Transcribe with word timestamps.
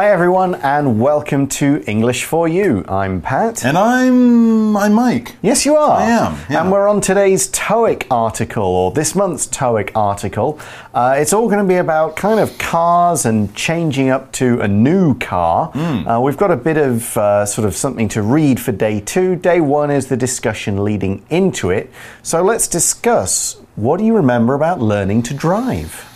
Hi, 0.00 0.10
everyone, 0.10 0.54
and 0.54 0.98
welcome 0.98 1.46
to 1.48 1.84
English 1.86 2.24
for 2.24 2.48
You. 2.48 2.86
I'm 2.88 3.20
Pat. 3.20 3.66
And 3.66 3.76
I'm 3.76 4.74
I'm 4.74 4.94
Mike. 4.94 5.36
Yes, 5.42 5.66
you 5.66 5.76
are. 5.76 5.98
I 5.98 6.04
am, 6.04 6.38
yeah. 6.48 6.62
And 6.62 6.72
we're 6.72 6.88
on 6.88 7.02
today's 7.02 7.50
TOEIC 7.50 8.06
article, 8.10 8.64
or 8.64 8.92
this 8.92 9.14
month's 9.14 9.46
TOEIC 9.46 9.90
article. 9.94 10.58
Uh, 10.94 11.16
it's 11.18 11.34
all 11.34 11.50
going 11.50 11.62
to 11.62 11.68
be 11.68 11.74
about 11.74 12.16
kind 12.16 12.40
of 12.40 12.56
cars 12.56 13.26
and 13.26 13.54
changing 13.54 14.08
up 14.08 14.32
to 14.32 14.58
a 14.62 14.68
new 14.68 15.18
car. 15.18 15.66
Hmm. 15.74 16.08
Uh, 16.08 16.18
we've 16.18 16.38
got 16.38 16.50
a 16.50 16.56
bit 16.56 16.78
of 16.78 17.14
uh, 17.18 17.44
sort 17.44 17.68
of 17.68 17.76
something 17.76 18.08
to 18.08 18.22
read 18.22 18.58
for 18.58 18.72
day 18.72 19.02
two. 19.02 19.36
Day 19.36 19.60
one 19.60 19.90
is 19.90 20.06
the 20.06 20.16
discussion 20.16 20.82
leading 20.82 21.26
into 21.28 21.68
it. 21.68 21.92
So 22.22 22.42
let's 22.42 22.68
discuss 22.68 23.60
what 23.76 23.98
do 23.98 24.06
you 24.06 24.16
remember 24.16 24.54
about 24.54 24.80
learning 24.80 25.24
to 25.24 25.34
drive? 25.34 26.09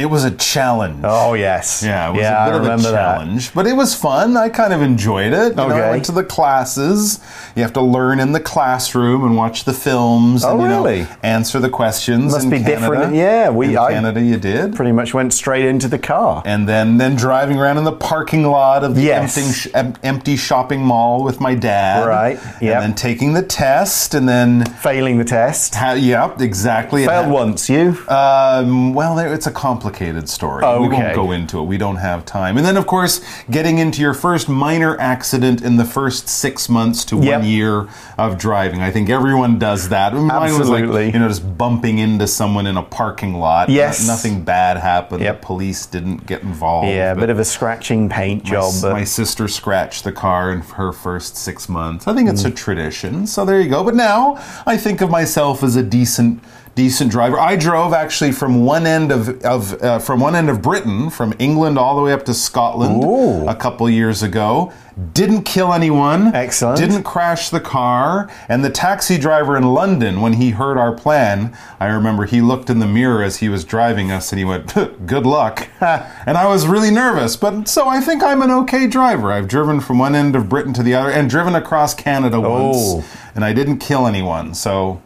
It 0.00 0.06
was 0.08 0.24
a 0.24 0.30
challenge. 0.30 1.00
Oh, 1.04 1.34
yes. 1.34 1.82
Yeah, 1.84 2.08
it 2.08 2.12
was 2.12 2.20
yeah, 2.22 2.46
a 2.46 2.48
bit 2.48 2.54
I 2.54 2.56
of 2.56 2.62
a 2.62 2.62
remember 2.64 2.90
that. 2.92 3.14
challenge, 3.18 3.52
but 3.54 3.66
it 3.66 3.74
was 3.76 3.94
fun. 3.94 4.34
I 4.36 4.48
kind 4.48 4.72
of 4.72 4.80
enjoyed 4.80 5.34
it. 5.34 5.50
You 5.50 5.54
know, 5.56 5.68
I 5.68 5.72
Okay. 5.78 5.90
went 5.90 6.04
to 6.06 6.12
the 6.12 6.24
classes. 6.24 7.20
You 7.54 7.62
have 7.62 7.74
to 7.74 7.82
learn 7.82 8.18
in 8.18 8.32
the 8.32 8.40
classroom 8.40 9.24
and 9.24 9.36
watch 9.36 9.64
the 9.64 9.74
films. 9.74 10.42
Oh, 10.42 10.52
and, 10.52 10.62
you 10.62 10.68
know, 10.68 10.84
really? 10.84 11.06
answer 11.22 11.58
the 11.60 11.68
questions. 11.68 12.32
Must 12.32 12.44
in 12.44 12.50
be 12.50 12.58
Canada. 12.60 12.80
different. 12.80 13.14
Yeah, 13.14 13.50
we- 13.50 13.70
in 13.72 13.78
I- 13.78 13.92
Canada 13.92 14.22
you 14.22 14.38
did. 14.38 14.74
Pretty 14.74 14.92
much 14.92 15.12
went 15.12 15.34
straight 15.34 15.66
into 15.66 15.86
the 15.86 15.98
car. 15.98 16.42
and 16.46 16.66
then, 16.66 16.96
then 16.96 17.14
driving 17.14 17.58
around 17.58 17.76
in 17.76 17.84
the 17.84 17.92
parking 17.92 18.44
lot 18.44 18.82
of 18.84 18.94
the 18.94 19.02
Yes. 19.02 19.36
empty, 19.74 19.96
empty 20.02 20.36
shopping 20.36 20.80
mall 20.82 21.22
with 21.22 21.40
my 21.40 21.54
dad. 21.54 22.06
Right, 22.06 22.38
yep. 22.62 22.76
And 22.76 22.82
then 22.84 22.94
taking 22.94 23.34
the 23.34 23.42
test, 23.42 24.14
and 24.14 24.26
then, 24.26 24.64
Failing 24.80 25.18
the 25.18 25.24
test. 25.24 25.74
ha- 25.74 25.92
yep, 25.92 26.40
exactly. 26.40 27.04
Failed 27.06 27.28
once, 27.28 27.68
you? 27.68 27.98
Um, 28.08 28.94
well, 28.94 29.18
it's 29.18 29.46
a 29.46 29.50
complicated 29.50 29.89
story. 29.94 30.62
We 30.62 30.86
Okay. 30.86 31.02
won't 31.02 31.14
go 31.14 31.32
into 31.32 31.58
it. 31.58 31.64
We 31.64 31.76
don't 31.78 31.96
have 31.96 32.24
time. 32.24 32.56
And 32.56 32.64
then, 32.66 32.76
of 32.76 32.86
course, 32.86 33.20
getting 33.50 33.78
into 33.78 34.00
your 34.00 34.14
first 34.14 34.48
minor 34.48 34.98
accident 35.00 35.62
in 35.62 35.76
the 35.76 35.84
first 35.84 36.28
six 36.28 36.68
months 36.68 37.04
to 37.06 37.16
Yep. 37.16 37.40
one 37.40 37.48
year 37.48 37.86
of 38.18 38.38
driving. 38.38 38.82
I 38.82 38.90
think 38.90 39.08
everyone 39.10 39.58
does 39.58 39.88
that. 39.90 40.14
Mine 40.14 40.58
was 40.58 40.68
like, 40.68 40.84
you 40.84 41.18
know, 41.18 41.28
just 41.28 41.56
bumping 41.58 41.98
into 41.98 42.26
someone 42.26 42.66
in 42.66 42.76
a 42.76 42.82
parking 42.82 43.34
lot. 43.34 43.68
Yes. 43.68 44.06
No- 44.06 44.12
nothing 44.14 44.42
bad 44.42 44.76
happened. 44.76 45.22
Yep. 45.22 45.40
The 45.40 45.46
police 45.46 45.86
didn't 45.86 46.26
get 46.26 46.42
involved. 46.42 46.88
Yeah, 46.88 47.12
a 47.12 47.16
bit 47.16 47.30
of 47.30 47.38
a 47.38 47.44
scratching 47.44 48.08
paint 48.08 48.44
my, 48.44 48.50
job. 48.50 48.72
but 48.82 48.92
my 48.92 49.04
sister 49.04 49.48
scratched 49.48 50.04
the 50.04 50.12
car 50.12 50.50
in 50.52 50.60
her 50.60 50.92
first 50.92 51.36
six 51.36 51.68
months. 51.68 52.06
I 52.08 52.14
think 52.14 52.28
it's 52.28 52.42
Mm. 52.42 52.46
a 52.46 52.50
tradition. 52.50 53.26
So 53.26 53.44
there 53.44 53.60
you 53.60 53.68
go. 53.68 53.82
But 53.84 53.94
now 53.94 54.38
I 54.66 54.76
think 54.76 55.00
of 55.00 55.10
myself 55.10 55.62
as 55.62 55.76
a 55.76 55.82
decent 55.82 56.40
decent 56.74 57.10
driver. 57.10 57.38
I 57.38 57.56
drove 57.56 57.92
actually 57.92 58.32
from 58.32 58.64
one 58.64 58.86
end 58.86 59.12
of, 59.12 59.42
of 59.44 59.82
uh, 59.82 59.98
from 59.98 60.20
one 60.20 60.34
end 60.34 60.48
of 60.48 60.62
Britain, 60.62 61.10
from 61.10 61.34
England 61.38 61.78
all 61.78 61.96
the 61.96 62.02
way 62.02 62.12
up 62.12 62.24
to 62.26 62.34
Scotland 62.34 63.04
Ooh. 63.04 63.48
a 63.48 63.54
couple 63.54 63.88
years 63.90 64.22
ago. 64.22 64.72
Didn't 65.14 65.44
kill 65.44 65.72
anyone. 65.72 66.34
Excellent. 66.34 66.78
Didn't 66.78 67.04
crash 67.04 67.48
the 67.48 67.60
car. 67.60 68.30
And 68.48 68.64
the 68.64 68.70
taxi 68.70 69.16
driver 69.18 69.56
in 69.56 69.64
London, 69.64 70.20
when 70.20 70.34
he 70.34 70.50
heard 70.50 70.76
our 70.76 70.92
plan, 70.92 71.56
I 71.78 71.86
remember 71.86 72.26
he 72.26 72.40
looked 72.42 72.68
in 72.68 72.80
the 72.80 72.86
mirror 72.86 73.22
as 73.22 73.38
he 73.38 73.48
was 73.48 73.64
driving 73.64 74.10
us 74.10 74.30
and 74.30 74.38
he 74.38 74.44
went, 74.44 74.74
Good 75.06 75.24
luck. 75.26 75.68
and 75.80 76.36
I 76.36 76.46
was 76.46 76.66
really 76.66 76.90
nervous. 76.90 77.36
But 77.36 77.66
so 77.68 77.88
I 77.88 78.00
think 78.00 78.22
I'm 78.22 78.42
an 78.42 78.50
okay 78.50 78.86
driver. 78.86 79.32
I've 79.32 79.48
driven 79.48 79.80
from 79.80 79.98
one 79.98 80.14
end 80.14 80.36
of 80.36 80.48
Britain 80.48 80.74
to 80.74 80.82
the 80.82 80.94
other 80.94 81.10
and 81.10 81.30
driven 81.30 81.54
across 81.54 81.94
Canada 81.94 82.40
once. 82.40 82.76
Oh. 82.78 83.04
And 83.34 83.44
I 83.44 83.52
didn't 83.52 83.78
kill 83.78 84.06
anyone. 84.06 84.54
So 84.54 85.00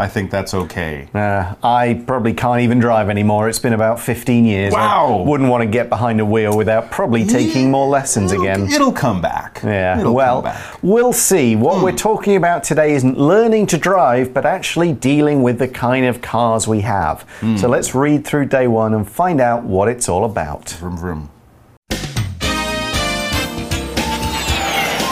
I 0.00 0.06
think 0.06 0.30
that's 0.30 0.54
okay. 0.54 1.08
uh, 1.12 1.54
I 1.62 2.02
probably 2.06 2.32
can't 2.32 2.60
even 2.60 2.78
drive 2.78 3.10
anymore. 3.10 3.48
It's 3.48 3.58
been 3.58 3.72
about 3.72 3.98
15 3.98 4.44
years. 4.44 4.72
Wow. 4.72 5.18
I 5.24 5.28
wouldn't 5.28 5.50
want 5.50 5.62
to 5.62 5.66
get 5.68 5.88
behind 5.88 6.20
a 6.20 6.24
wheel 6.24 6.56
without 6.56 6.90
probably 6.90 7.24
taking 7.26 7.70
more 7.70 7.88
lessons 7.88 8.30
It'll- 8.32 8.44
again. 8.44 8.68
It'll 8.70 8.92
come 8.92 9.20
back. 9.20 9.60
Yeah, 9.64 9.98
It'll 10.00 10.14
well, 10.14 10.42
come 10.42 10.52
back. 10.52 10.78
we'll 10.82 11.12
see. 11.12 11.56
What 11.56 11.82
we're 11.82 11.92
talking 11.96 12.36
about 12.36 12.62
today 12.62 12.92
isn't 12.94 13.18
learning 13.18 13.66
to 13.68 13.76
drive, 13.78 14.32
but 14.32 14.46
actually 14.46 14.92
dealing 14.92 15.42
with 15.42 15.58
the 15.58 15.68
kind 15.68 16.06
of 16.06 16.22
cars 16.22 16.68
we 16.68 16.80
have. 16.82 17.24
So 17.56 17.68
let's 17.68 17.94
read 17.94 18.24
through 18.24 18.46
day 18.46 18.68
one 18.68 18.94
and 18.94 19.08
find 19.08 19.40
out 19.40 19.64
what 19.64 19.88
it's 19.88 20.08
all 20.08 20.24
about. 20.24 20.70
Vroom, 20.70 20.96
vroom. 20.96 21.30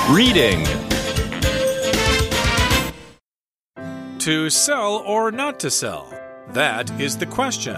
Reading 0.09 0.65
To 4.27 4.51
sell 4.51 5.05
or 5.07 5.31
not 5.31 5.61
to 5.61 5.71
sell? 5.71 6.13
That 6.49 6.91
is 7.01 7.17
the 7.17 7.27
question. 7.27 7.77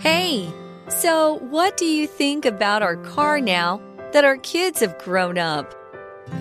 Hey, 0.00 0.52
so 0.88 1.34
what 1.50 1.76
do 1.76 1.84
you 1.84 2.08
think 2.08 2.44
about 2.44 2.82
our 2.82 2.96
car 2.96 3.40
now 3.40 3.80
that 4.12 4.24
our 4.24 4.38
kids 4.38 4.80
have 4.80 4.98
grown 4.98 5.38
up? 5.38 5.72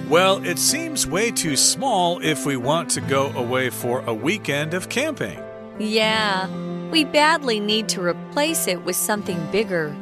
Well, 0.09 0.43
it 0.43 0.57
seems 0.57 1.05
way 1.05 1.29
too 1.29 1.55
small 1.55 2.19
if 2.23 2.47
we 2.47 2.57
want 2.57 2.89
to 2.89 3.01
go 3.01 3.27
away 3.33 3.69
for 3.69 3.99
a 4.07 4.13
weekend 4.15 4.73
of 4.73 4.89
camping. 4.89 5.39
Yeah, 5.77 6.49
we 6.89 7.05
badly 7.05 7.59
need 7.59 7.89
to 7.89 8.01
replace 8.01 8.67
it 8.67 8.83
with 8.83 8.95
something 8.95 9.39
bigger. 9.51 9.95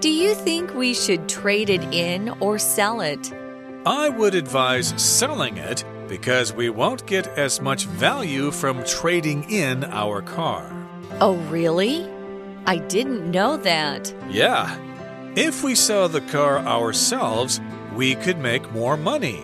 Do 0.00 0.10
you 0.10 0.34
think 0.34 0.74
we 0.74 0.94
should 0.94 1.28
trade 1.28 1.70
it 1.70 1.94
in 1.94 2.30
or 2.40 2.58
sell 2.58 3.00
it? 3.00 3.32
I 3.86 4.10
would 4.10 4.34
advise 4.34 4.92
selling 5.00 5.56
it 5.56 5.84
because 6.06 6.52
we 6.52 6.68
won't 6.68 7.06
get 7.06 7.26
as 7.38 7.62
much 7.62 7.86
value 7.86 8.50
from 8.50 8.84
trading 8.84 9.50
in 9.50 9.84
our 9.84 10.20
car. 10.20 10.70
Oh, 11.18 11.36
really? 11.48 12.06
I 12.66 12.76
didn't 12.76 13.30
know 13.30 13.56
that. 13.56 14.12
Yeah. 14.28 14.76
If 15.34 15.64
we 15.64 15.74
sell 15.74 16.10
the 16.10 16.20
car 16.20 16.58
ourselves, 16.58 17.58
we 17.94 18.16
could 18.16 18.38
make 18.38 18.70
more 18.72 18.98
money. 18.98 19.40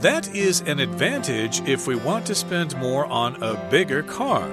That 0.00 0.34
is 0.34 0.62
an 0.62 0.80
advantage 0.80 1.60
if 1.68 1.86
we 1.86 1.96
want 1.96 2.26
to 2.26 2.34
spend 2.34 2.78
more 2.78 3.04
on 3.06 3.42
a 3.42 3.56
bigger 3.70 4.02
car. 4.02 4.48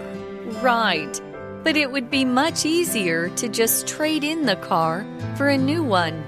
Right. 0.61 1.21
But 1.63 1.77
it 1.77 1.89
would 1.89 2.09
be 2.09 2.25
much 2.25 2.65
easier 2.65 3.29
to 3.29 3.47
just 3.47 3.87
trade 3.87 4.25
in 4.25 4.45
the 4.45 4.57
car 4.57 5.05
for 5.37 5.47
a 5.47 5.57
new 5.57 5.81
one. 5.81 6.25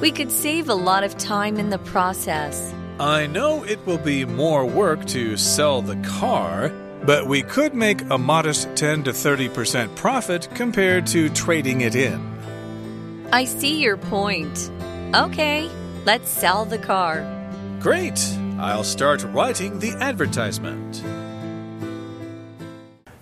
We 0.00 0.10
could 0.10 0.32
save 0.32 0.68
a 0.68 0.74
lot 0.74 1.04
of 1.04 1.16
time 1.16 1.56
in 1.56 1.70
the 1.70 1.78
process. 1.78 2.74
I 2.98 3.26
know 3.26 3.64
it 3.64 3.84
will 3.86 3.98
be 3.98 4.24
more 4.24 4.66
work 4.66 5.04
to 5.06 5.36
sell 5.36 5.82
the 5.82 5.96
car, 5.96 6.70
but 7.04 7.26
we 7.26 7.42
could 7.42 7.74
make 7.74 8.02
a 8.10 8.18
modest 8.18 8.74
10 8.76 9.04
to 9.04 9.12
30% 9.12 9.94
profit 9.94 10.48
compared 10.54 11.06
to 11.08 11.28
trading 11.30 11.82
it 11.82 11.94
in. 11.94 12.20
I 13.32 13.44
see 13.44 13.80
your 13.80 13.96
point. 13.96 14.70
Okay, 15.14 15.70
let's 16.04 16.28
sell 16.28 16.64
the 16.64 16.78
car. 16.78 17.24
Great! 17.80 18.18
I'll 18.58 18.84
start 18.84 19.24
writing 19.24 19.78
the 19.78 19.90
advertisement. 20.00 21.02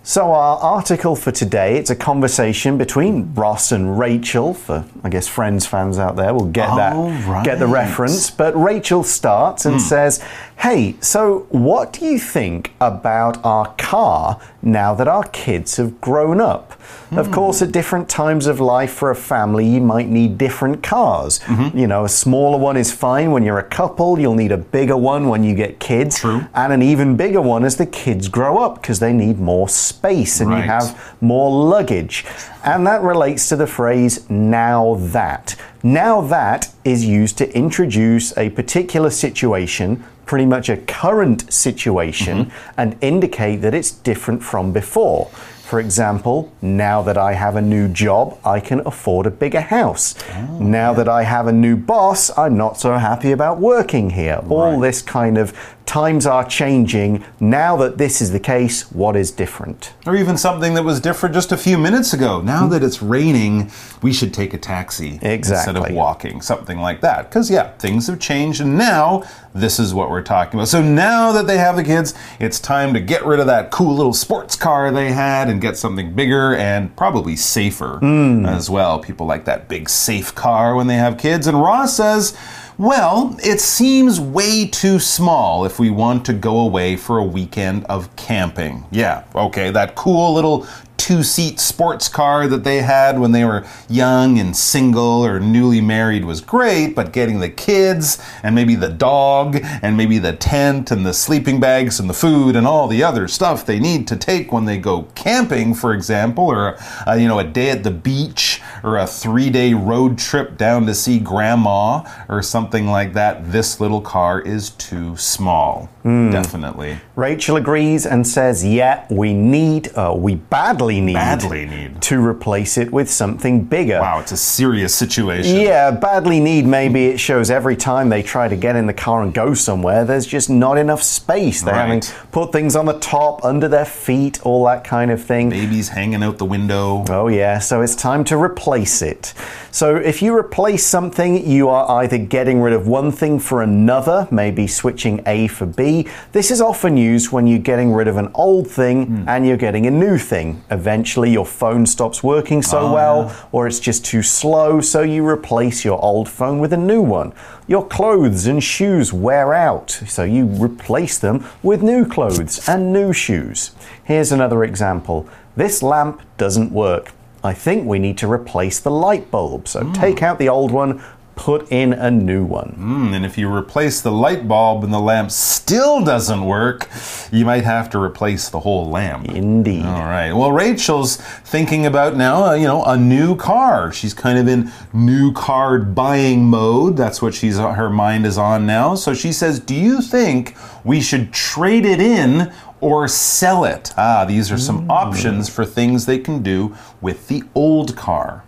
So, 0.05 0.33
our 0.33 0.57
article 0.57 1.15
for 1.15 1.31
today, 1.31 1.77
it's 1.77 1.89
a 1.89 1.95
conversation 1.95 2.77
between 2.77 3.33
Ross 3.35 3.71
and 3.71 3.97
Rachel. 3.97 4.53
For, 4.53 4.83
I 5.01 5.07
guess, 5.07 5.29
Friends 5.29 5.65
fans 5.65 5.97
out 5.97 6.17
there 6.17 6.33
will 6.33 6.51
get 6.51 6.67
that, 6.75 6.93
Oh, 6.93 7.41
get 7.45 7.57
the 7.57 7.67
reference. 7.67 8.29
But 8.29 8.53
Rachel 8.53 9.03
starts 9.03 9.65
and 9.65 9.75
hmm. 9.75 9.79
says, 9.79 10.21
Hey, 10.57 10.95
so 11.01 11.45
what 11.49 11.91
do 11.91 12.05
you 12.05 12.17
think 12.17 12.73
about 12.79 13.43
our 13.43 13.73
car 13.73 14.39
now 14.61 14.93
that 14.95 15.07
our 15.07 15.25
kids 15.25 15.75
have 15.77 15.99
grown 15.99 16.39
up? 16.39 16.79
Of 17.11 17.27
hmm. 17.27 17.33
course, 17.33 17.61
at 17.61 17.71
different 17.71 18.09
times 18.09 18.47
of 18.47 18.59
life 18.59 18.93
for 18.93 19.11
a 19.11 19.15
family, 19.15 19.67
you 19.67 19.81
might 19.81 20.07
need 20.07 20.37
different 20.37 20.81
cars. 20.81 21.39
Mm-hmm. 21.39 21.77
You 21.77 21.87
know, 21.87 22.05
a 22.05 22.09
smaller 22.09 22.57
one 22.57 22.77
is 22.77 22.91
fine 22.91 23.31
when 23.31 23.43
you're 23.43 23.59
a 23.59 23.63
couple, 23.63 24.19
you'll 24.19 24.35
need 24.35 24.51
a 24.51 24.57
bigger 24.57 24.97
one 24.97 25.27
when 25.27 25.43
you 25.43 25.53
get 25.53 25.79
kids. 25.79 26.19
True. 26.19 26.45
And 26.53 26.71
an 26.71 26.81
even 26.81 27.17
bigger 27.17 27.41
one 27.41 27.65
as 27.65 27.77
the 27.77 27.85
kids 27.85 28.27
grow 28.27 28.57
up 28.57 28.81
because 28.81 28.99
they 28.99 29.13
need 29.13 29.39
more 29.39 29.67
space 29.69 30.39
and 30.39 30.49
you 30.51 30.57
have 30.57 31.15
more 31.21 31.51
luggage. 31.67 32.25
And 32.63 32.87
that 32.87 33.01
relates 33.01 33.49
to 33.49 33.55
the 33.55 33.67
phrase 33.67 34.29
now 34.29 34.95
that. 34.99 35.55
Now 35.83 36.21
that 36.21 36.73
is 36.85 37.05
used 37.05 37.37
to 37.39 37.53
introduce 37.55 38.35
a 38.37 38.49
particular 38.51 39.09
situation, 39.09 40.03
pretty 40.25 40.45
much 40.45 40.69
a 40.69 40.77
current 40.77 41.51
situation, 41.51 42.45
mm-hmm. 42.45 42.79
and 42.79 42.97
indicate 43.01 43.57
that 43.57 43.73
it's 43.73 43.91
different 43.91 44.43
from 44.43 44.71
before. 44.71 45.29
For 45.63 45.79
example, 45.79 46.51
now 46.61 47.01
that 47.01 47.17
I 47.17 47.33
have 47.33 47.55
a 47.55 47.61
new 47.61 47.87
job, 47.87 48.37
I 48.45 48.59
can 48.59 48.81
afford 48.85 49.25
a 49.25 49.31
bigger 49.31 49.61
house. 49.61 50.13
Oh, 50.35 50.59
now 50.59 50.93
that 50.93 51.07
I 51.07 51.23
have 51.23 51.47
a 51.47 51.51
new 51.51 51.75
boss, 51.75 52.29
I'm 52.37 52.55
not 52.57 52.79
so 52.79 52.93
happy 52.97 53.31
about 53.31 53.59
working 53.59 54.11
here. 54.11 54.41
All 54.49 54.73
Right. 54.73 54.81
this 54.81 55.01
kind 55.01 55.37
of 55.37 55.51
times 55.85 56.25
are 56.25 56.45
changing. 56.45 57.23
Now 57.39 57.75
that 57.77 57.97
this 57.97 58.21
is 58.21 58.31
the 58.31 58.39
case, 58.39 58.91
what 58.91 59.15
is 59.15 59.31
different? 59.31 59.93
Or 60.05 60.15
even 60.15 60.37
something 60.37 60.73
that 60.75 60.83
was 60.83 60.99
different 60.99 61.35
just 61.35 61.51
a 61.51 61.57
few 61.57 61.77
minutes 61.77 62.13
ago. 62.13 62.41
Now 62.41 62.65
hmm. 62.65 62.71
that 62.71 62.83
it's 62.83 63.01
raining, 63.01 63.71
we 64.01 64.13
should 64.13 64.33
take 64.33 64.53
a 64.53 64.57
taxi 64.57 65.19
instead 65.21 65.75
of 65.75 65.91
walking, 65.91 66.41
something 66.41 66.79
like 66.79 67.01
that. 67.01 67.29
Because, 67.29 67.49
yeah, 67.49 67.71
things 67.77 68.07
have 68.07 68.19
changed, 68.19 68.61
and 68.61 68.77
now 68.77 69.23
this 69.53 69.79
is 69.79 69.93
what 69.93 70.09
we're 70.09 70.23
talking 70.23 70.59
about. 70.59 70.67
So 70.67 70.81
now 70.81 71.31
that 71.31 71.47
they 71.47 71.57
have 71.57 71.75
the 71.75 71.83
kids, 71.83 72.13
it's 72.39 72.59
time 72.59 72.93
to 72.93 72.99
get 72.99 73.25
rid 73.25 73.39
of 73.39 73.47
that 73.47 73.71
cool 73.71 73.95
little 73.95 74.13
sports 74.13 74.55
car 74.55 74.91
they 74.91 75.11
had 75.11 75.49
and 75.49 75.61
get 75.61 75.77
something 75.77 76.13
bigger 76.13 76.55
and 76.55 76.95
probably 76.95 77.35
safer 77.35 77.99
hmm. 77.99 78.45
as 78.45 78.69
well. 78.69 78.99
People 78.99 79.25
like 79.25 79.45
that 79.45 79.67
big, 79.67 79.89
safe 79.89 80.33
car 80.33 80.75
when 80.75 80.87
they 80.87 80.95
have 80.95 81.17
kids. 81.17 81.47
And 81.47 81.59
Ross 81.59 81.95
says, 81.95 82.37
well, 82.77 83.37
it 83.43 83.59
seems 83.59 84.19
way 84.19 84.67
too 84.67 84.99
small 84.99 85.65
if 85.65 85.79
we 85.79 85.89
want 85.89 86.25
to 86.25 86.33
go 86.33 86.59
away 86.59 86.95
for 86.95 87.17
a 87.17 87.23
weekend 87.23 87.85
of 87.85 88.13
camping. 88.15 88.85
Yeah, 88.91 89.23
okay, 89.35 89.71
that 89.71 89.95
cool 89.95 90.33
little 90.33 90.67
two 90.97 91.23
seat 91.23 91.59
sports 91.59 92.07
car 92.07 92.47
that 92.47 92.63
they 92.63 92.81
had 92.81 93.19
when 93.19 93.31
they 93.31 93.43
were 93.43 93.65
young 93.89 94.39
and 94.39 94.55
single 94.55 95.25
or 95.25 95.39
newly 95.39 95.81
married 95.81 96.23
was 96.23 96.39
great, 96.39 96.95
but 96.95 97.11
getting 97.11 97.39
the 97.39 97.49
kids 97.49 98.23
and 98.41 98.55
maybe 98.55 98.75
the 98.75 98.89
dog 98.89 99.59
and 99.81 99.97
maybe 99.97 100.17
the 100.17 100.33
tent 100.33 100.91
and 100.91 101.05
the 101.05 101.13
sleeping 101.13 101.59
bags 101.59 101.99
and 101.99 102.09
the 102.09 102.13
food 102.13 102.55
and 102.55 102.65
all 102.65 102.87
the 102.87 103.03
other 103.03 103.27
stuff 103.27 103.65
they 103.65 103.79
need 103.79 104.07
to 104.07 104.15
take 104.15 104.51
when 104.51 104.65
they 104.65 104.77
go 104.77 105.03
camping, 105.15 105.73
for 105.73 105.93
example, 105.93 106.45
or 106.45 106.77
uh, 107.07 107.13
you 107.13 107.27
know 107.27 107.39
a 107.39 107.43
day 107.43 107.69
at 107.69 107.83
the 107.83 107.91
beach 107.91 108.61
or 108.83 108.97
a 108.97 109.07
three 109.07 109.49
day 109.49 109.73
road 109.73 110.17
trip 110.17 110.57
down 110.57 110.85
to 110.85 110.93
see 110.93 111.19
grandma 111.19 112.03
or 112.29 112.41
something 112.41 112.87
like 112.87 113.13
that, 113.13 113.51
this 113.51 113.79
little 113.79 114.01
car 114.01 114.41
is 114.41 114.69
too 114.71 115.15
small. 115.17 115.89
Definitely. 116.03 116.97
Rachel 117.15 117.55
agrees 117.55 118.05
and 118.05 118.27
says, 118.27 118.65
yeah, 118.65 119.05
we 119.09 119.33
need, 119.33 119.95
uh, 119.95 120.13
we 120.15 120.35
badly 120.35 120.92
need, 121.01 121.13
Badly 121.13 121.65
need. 121.65 122.01
to 122.01 122.25
replace 122.25 122.77
it 122.77 122.91
with 122.91 123.09
something 123.09 123.63
bigger. 123.63 123.99
Wow, 123.99 124.19
it's 124.19 124.31
a 124.31 124.37
serious 124.37 124.93
situation. 124.93 125.59
Yeah, 125.59 125.91
badly 125.91 126.39
need. 126.39 126.65
Maybe 126.65 127.05
it 127.05 127.19
shows 127.19 127.49
every 127.51 127.75
time 127.75 128.09
they 128.09 128.23
try 128.23 128.47
to 128.47 128.55
get 128.55 128.75
in 128.75 128.87
the 128.87 128.93
car 128.93 129.21
and 129.21 129.33
go 129.33 129.53
somewhere, 129.53 130.05
there's 130.05 130.25
just 130.25 130.49
not 130.49 130.77
enough 130.77 131.03
space. 131.03 131.61
They're 131.61 131.73
having 131.73 131.99
Right. 131.99 132.13
put 132.31 132.51
things 132.51 132.75
on 132.75 132.85
the 132.85 132.93
top, 132.99 133.43
under 133.43 133.67
their 133.67 133.85
feet, 133.85 134.39
all 134.43 134.65
that 134.65 134.83
kind 134.83 135.11
of 135.11 135.21
thing. 135.21 135.49
Babies 135.49 135.89
hanging 135.89 136.23
out 136.23 136.37
the 136.37 136.45
window. 136.45 137.05
Oh, 137.09 137.27
yeah, 137.27 137.59
so 137.59 137.81
it's 137.81 137.95
time 137.95 138.23
to 138.25 138.37
replace 138.37 139.01
it. 139.01 139.33
So, 139.71 139.95
if 139.95 140.21
you 140.21 140.35
replace 140.35 140.85
something, 140.85 141.47
you 141.49 141.69
are 141.69 142.01
either 142.01 142.17
getting 142.17 142.61
rid 142.61 142.73
of 142.73 142.87
one 142.87 143.11
thing 143.11 143.39
for 143.39 143.61
another, 143.63 144.27
maybe 144.31 144.67
switching 144.67 145.21
A 145.25 145.47
for 145.47 145.65
B. 145.65 146.07
This 146.31 146.51
is 146.51 146.61
often 146.61 146.97
used 146.97 147.31
when 147.31 147.47
you're 147.47 147.59
getting 147.59 147.91
rid 147.93 148.07
of 148.07 148.17
an 148.17 148.29
old 148.35 148.67
thing 148.67 149.05
hmm. 149.05 149.29
and 149.29 149.47
you're 149.47 149.57
getting 149.57 149.87
a 149.87 149.91
new 149.91 150.17
thing. 150.17 150.63
Eventually, 150.73 151.31
your 151.31 151.45
phone 151.45 151.85
stops 151.85 152.23
working 152.23 152.63
so 152.63 152.79
oh, 152.79 152.93
well, 152.93 153.47
or 153.51 153.67
it's 153.67 153.79
just 153.79 154.03
too 154.03 154.23
slow, 154.23 154.81
so 154.81 155.03
you 155.03 155.23
replace 155.25 155.85
your 155.85 156.03
old 156.03 156.27
phone 156.27 156.57
with 156.57 156.73
a 156.73 156.77
new 156.77 157.01
one. 157.01 157.31
Your 157.67 157.85
clothes 157.85 158.47
and 158.47 158.61
shoes 158.63 159.13
wear 159.13 159.53
out, 159.53 159.91
so 159.91 160.23
you 160.23 160.47
replace 160.47 161.19
them 161.19 161.45
with 161.61 161.83
new 161.83 162.05
clothes 162.07 162.67
and 162.67 162.91
new 162.91 163.13
shoes. 163.13 163.75
Here's 164.03 164.31
another 164.31 164.63
example. 164.63 165.29
This 165.55 165.83
lamp 165.83 166.23
doesn't 166.37 166.71
work. 166.71 167.11
I 167.43 167.53
think 167.53 167.85
we 167.85 167.99
need 167.99 168.17
to 168.19 168.31
replace 168.31 168.79
the 168.79 168.89
light 168.89 169.29
bulb. 169.29 169.67
So 169.67 169.83
hmm. 169.83 169.93
take 169.93 170.23
out 170.23 170.39
the 170.39 170.49
old 170.49 170.71
one, 170.71 171.03
put 171.35 171.71
in 171.71 171.93
a 171.93 172.11
new 172.11 172.43
one. 172.43 172.75
Mm, 172.77 173.15
and 173.15 173.25
if 173.25 173.37
you 173.37 173.53
replace 173.53 174.01
the 174.01 174.11
light 174.11 174.47
bulb 174.47 174.83
and 174.83 174.93
the 174.93 174.99
lamp 174.99 175.31
still 175.31 176.03
doesn't 176.03 176.45
work, 176.45 176.87
you 177.31 177.45
might 177.45 177.63
have 177.63 177.89
to 177.91 177.99
replace 177.99 178.49
the 178.49 178.59
whole 178.59 178.89
lamp. 178.89 179.29
Indeed. 179.29 179.85
All 179.85 180.03
right. 180.03 180.31
Well, 180.31 180.51
Rachel's 180.51 181.17
thinking 181.17 181.85
about 181.85 182.15
now, 182.15 182.45
uh, 182.45 182.53
you 182.53 182.65
know, 182.65 182.83
a 182.83 182.97
new 182.97 183.35
car. 183.35 183.91
She's 183.91 184.13
kind 184.13 184.37
of 184.37 184.47
in 184.47 184.71
new 184.93 185.33
car 185.33 185.79
buying 185.79 186.45
mode. 186.45 186.97
That's 186.97 187.21
what 187.21 187.33
she's 187.33 187.57
her 187.57 187.89
mind 187.89 188.25
is 188.25 188.37
on 188.37 188.65
now. 188.65 188.95
So 188.95 189.13
she 189.13 189.31
says, 189.31 189.59
"Do 189.59 189.75
you 189.75 190.01
think 190.01 190.55
we 190.83 191.01
should 191.01 191.31
trade 191.33 191.85
it 191.85 191.99
in 191.99 192.51
or 192.81 193.07
sell 193.07 193.63
it?" 193.65 193.93
Ah, 193.97 194.25
these 194.25 194.51
are 194.51 194.57
some 194.57 194.89
options 194.89 195.49
for 195.49 195.65
things 195.65 196.05
they 196.05 196.19
can 196.19 196.43
do 196.43 196.75
with 197.01 197.27
the 197.27 197.43
old 197.55 197.95
car. 197.95 198.43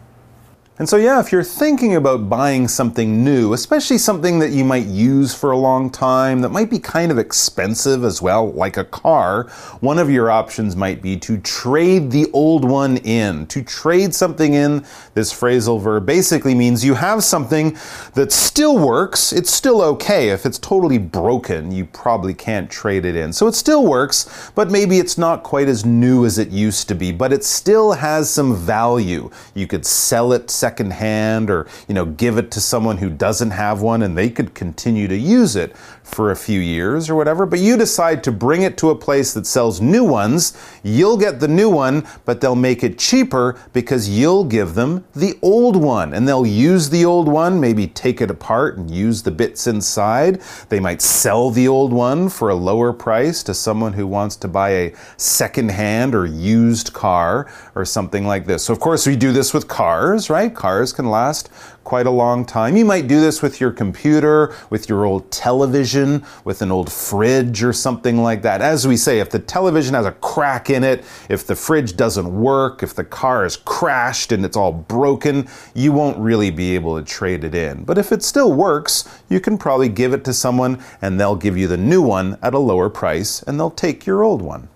And 0.77 0.89
so, 0.89 0.97
yeah, 0.97 1.21
if 1.21 1.31
you're 1.31 1.41
thinking 1.41 1.95
about 1.95 2.27
buying 2.27 2.67
something 2.67 3.23
new, 3.23 3.53
especially 3.53 3.97
something 3.97 4.39
that 4.39 4.51
you 4.51 4.65
might 4.65 4.87
use 4.87 5.33
for 5.33 5.51
a 5.51 5.57
long 5.57 5.89
time, 5.89 6.41
that 6.41 6.49
might 6.49 6.69
be 6.69 6.79
kind 6.79 7.13
of 7.13 7.17
expensive 7.17 8.03
as 8.03 8.21
well, 8.21 8.51
like 8.51 8.75
a 8.75 8.83
car, 8.83 9.43
one 9.79 9.97
of 9.97 10.09
your 10.09 10.29
options 10.29 10.75
might 10.75 11.01
be 11.01 11.15
to 11.15 11.37
trade 11.37 12.11
the 12.11 12.29
old 12.33 12.69
one 12.69 12.97
in. 12.97 13.47
To 13.47 13.63
trade 13.63 14.13
something 14.13 14.53
in, 14.53 14.85
this 15.13 15.31
phrasal 15.31 15.81
verb 15.81 16.05
basically 16.05 16.53
means 16.53 16.83
you 16.83 16.95
have 16.95 17.23
something 17.23 17.77
that 18.13 18.33
still 18.33 18.77
works, 18.77 19.31
it's 19.31 19.51
still 19.51 19.81
okay. 19.81 20.27
If 20.31 20.45
it's 20.45 20.59
totally 20.59 20.97
broken, 20.97 21.71
you 21.71 21.85
probably 21.85 22.33
can't 22.33 22.69
trade 22.69 23.05
it 23.05 23.15
in. 23.15 23.31
So 23.31 23.47
it 23.47 23.55
still 23.55 23.85
works, 23.87 24.51
but 24.55 24.69
maybe 24.69 24.99
it's 24.99 25.17
not 25.17 25.41
quite 25.41 25.69
as 25.69 25.85
new 25.85 26.25
as 26.25 26.37
it 26.37 26.49
used 26.49 26.89
to 26.89 26.95
be, 26.95 27.13
but 27.13 27.31
it 27.31 27.45
still 27.45 27.93
has 27.93 28.29
some 28.29 28.53
value. 28.57 29.29
You 29.53 29.67
could 29.67 29.85
sell 29.85 30.33
it 30.33 30.51
secondhand 30.65 31.51
or, 31.51 31.67
you 31.87 31.93
know, 31.93 32.05
give 32.05 32.39
it 32.39 32.49
to 32.49 32.59
someone 32.59 32.97
who 32.97 33.07
doesn't 33.07 33.51
have 33.51 33.83
one 33.83 34.01
and 34.01 34.17
they 34.17 34.31
could 34.31 34.55
continue 34.55 35.07
to 35.07 35.15
use 35.15 35.55
it 35.55 35.75
for 36.05 36.31
a 36.31 36.35
few 36.35 36.59
years 36.59 37.09
or 37.09 37.15
whatever. 37.15 37.45
But 37.45 37.59
you 37.59 37.75
decide 37.75 38.23
to 38.23 38.31
bring 38.31 38.61
it 38.61 38.77
to 38.77 38.91
a 38.91 38.95
place 38.95 39.33
that 39.33 39.47
sells 39.47 39.81
new 39.81 40.03
ones. 40.03 40.55
You'll 40.83 41.17
get 41.17 41.39
the 41.39 41.47
new 41.47 41.69
one, 41.69 42.07
but 42.23 42.39
they'll 42.39 42.55
make 42.55 42.83
it 42.83 42.99
cheaper 42.99 43.59
because 43.73 44.07
you'll 44.07 44.45
give 44.45 44.75
them 44.75 45.03
the 45.13 45.37
old 45.41 45.75
one 45.75 46.13
and 46.13 46.27
they'll 46.27 46.45
use 46.45 46.89
the 46.89 47.03
old 47.03 47.27
one, 47.27 47.59
maybe 47.59 47.87
take 47.87 48.21
it 48.21 48.29
apart 48.29 48.77
and 48.77 48.89
use 48.89 49.23
the 49.23 49.31
bits 49.31 49.67
inside. 49.67 50.41
They 50.69 50.79
might 50.79 51.01
sell 51.01 51.49
the 51.49 51.67
old 51.67 51.91
one 51.91 52.29
for 52.29 52.49
a 52.49 52.55
lower 52.55 52.93
price 52.93 53.41
to 53.43 53.53
someone 53.53 53.93
who 53.93 54.05
wants 54.05 54.35
to 54.37 54.47
buy 54.47 54.69
a 54.69 54.95
second-hand 55.17 56.13
or 56.13 56.25
used 56.25 56.93
car 56.93 57.51
or 57.73 57.83
something 57.83 58.25
like 58.25 58.45
this. 58.45 58.63
So 58.63 58.73
of 58.73 58.79
course 58.79 59.07
we 59.07 59.15
do 59.15 59.31
this 59.31 59.53
with 59.53 59.67
cars, 59.67 60.29
right? 60.29 60.53
Cars 60.53 60.93
can 60.93 61.09
last 61.09 61.49
quite 61.85 62.07
a 62.07 62.11
long 62.11 62.43
time. 62.43 62.75
You 62.75 62.83
might 62.83 63.07
do 63.07 63.21
this 63.21 63.41
with 63.41 63.61
your 63.61 63.71
computer, 63.71 64.53
with 64.69 64.89
your 64.89 65.05
old 65.05 65.31
television, 65.31 66.25
with 66.43 66.61
an 66.61 66.71
old 66.71 66.91
fridge 66.91 67.63
or 67.63 67.71
something 67.71 68.21
like 68.21 68.41
that. 68.41 68.61
As 68.61 68.85
we 68.85 68.97
say, 68.97 69.19
if 69.19 69.29
the 69.29 69.39
television 69.39 69.93
has 69.93 70.05
a 70.05 70.11
crack 70.11 70.69
in 70.69 70.83
it, 70.83 71.05
if 71.29 71.47
the 71.47 71.55
fridge 71.55 71.95
doesn't 71.95 72.27
work, 72.27 72.83
if 72.83 72.93
the 72.93 73.05
car 73.05 73.45
is 73.45 73.55
crashed 73.55 74.33
and 74.33 74.43
it's 74.43 74.57
all 74.57 74.73
broken, 74.73 75.47
you 75.73 75.93
won't 75.93 76.17
really 76.17 76.51
be 76.51 76.75
able 76.75 76.99
to 76.99 77.05
trade 77.05 77.45
it 77.45 77.55
in. 77.55 77.85
But 77.85 77.97
if 77.97 78.11
it 78.11 78.23
still 78.23 78.51
works, 78.51 79.07
you 79.29 79.39
can 79.39 79.57
probably 79.57 79.87
give 79.87 80.11
it 80.11 80.25
to 80.25 80.33
someone 80.33 80.83
and 81.01 81.19
they'll 81.19 81.35
give 81.35 81.55
you 81.55 81.67
the 81.67 81.77
new 81.77 82.01
one 82.01 82.37
at 82.41 82.53
a 82.53 82.59
lower 82.59 82.89
price 82.89 83.43
and 83.43 83.59
they'll 83.59 83.69
take 83.69 84.05
your 84.05 84.23
old 84.23 84.41
one. 84.41 84.67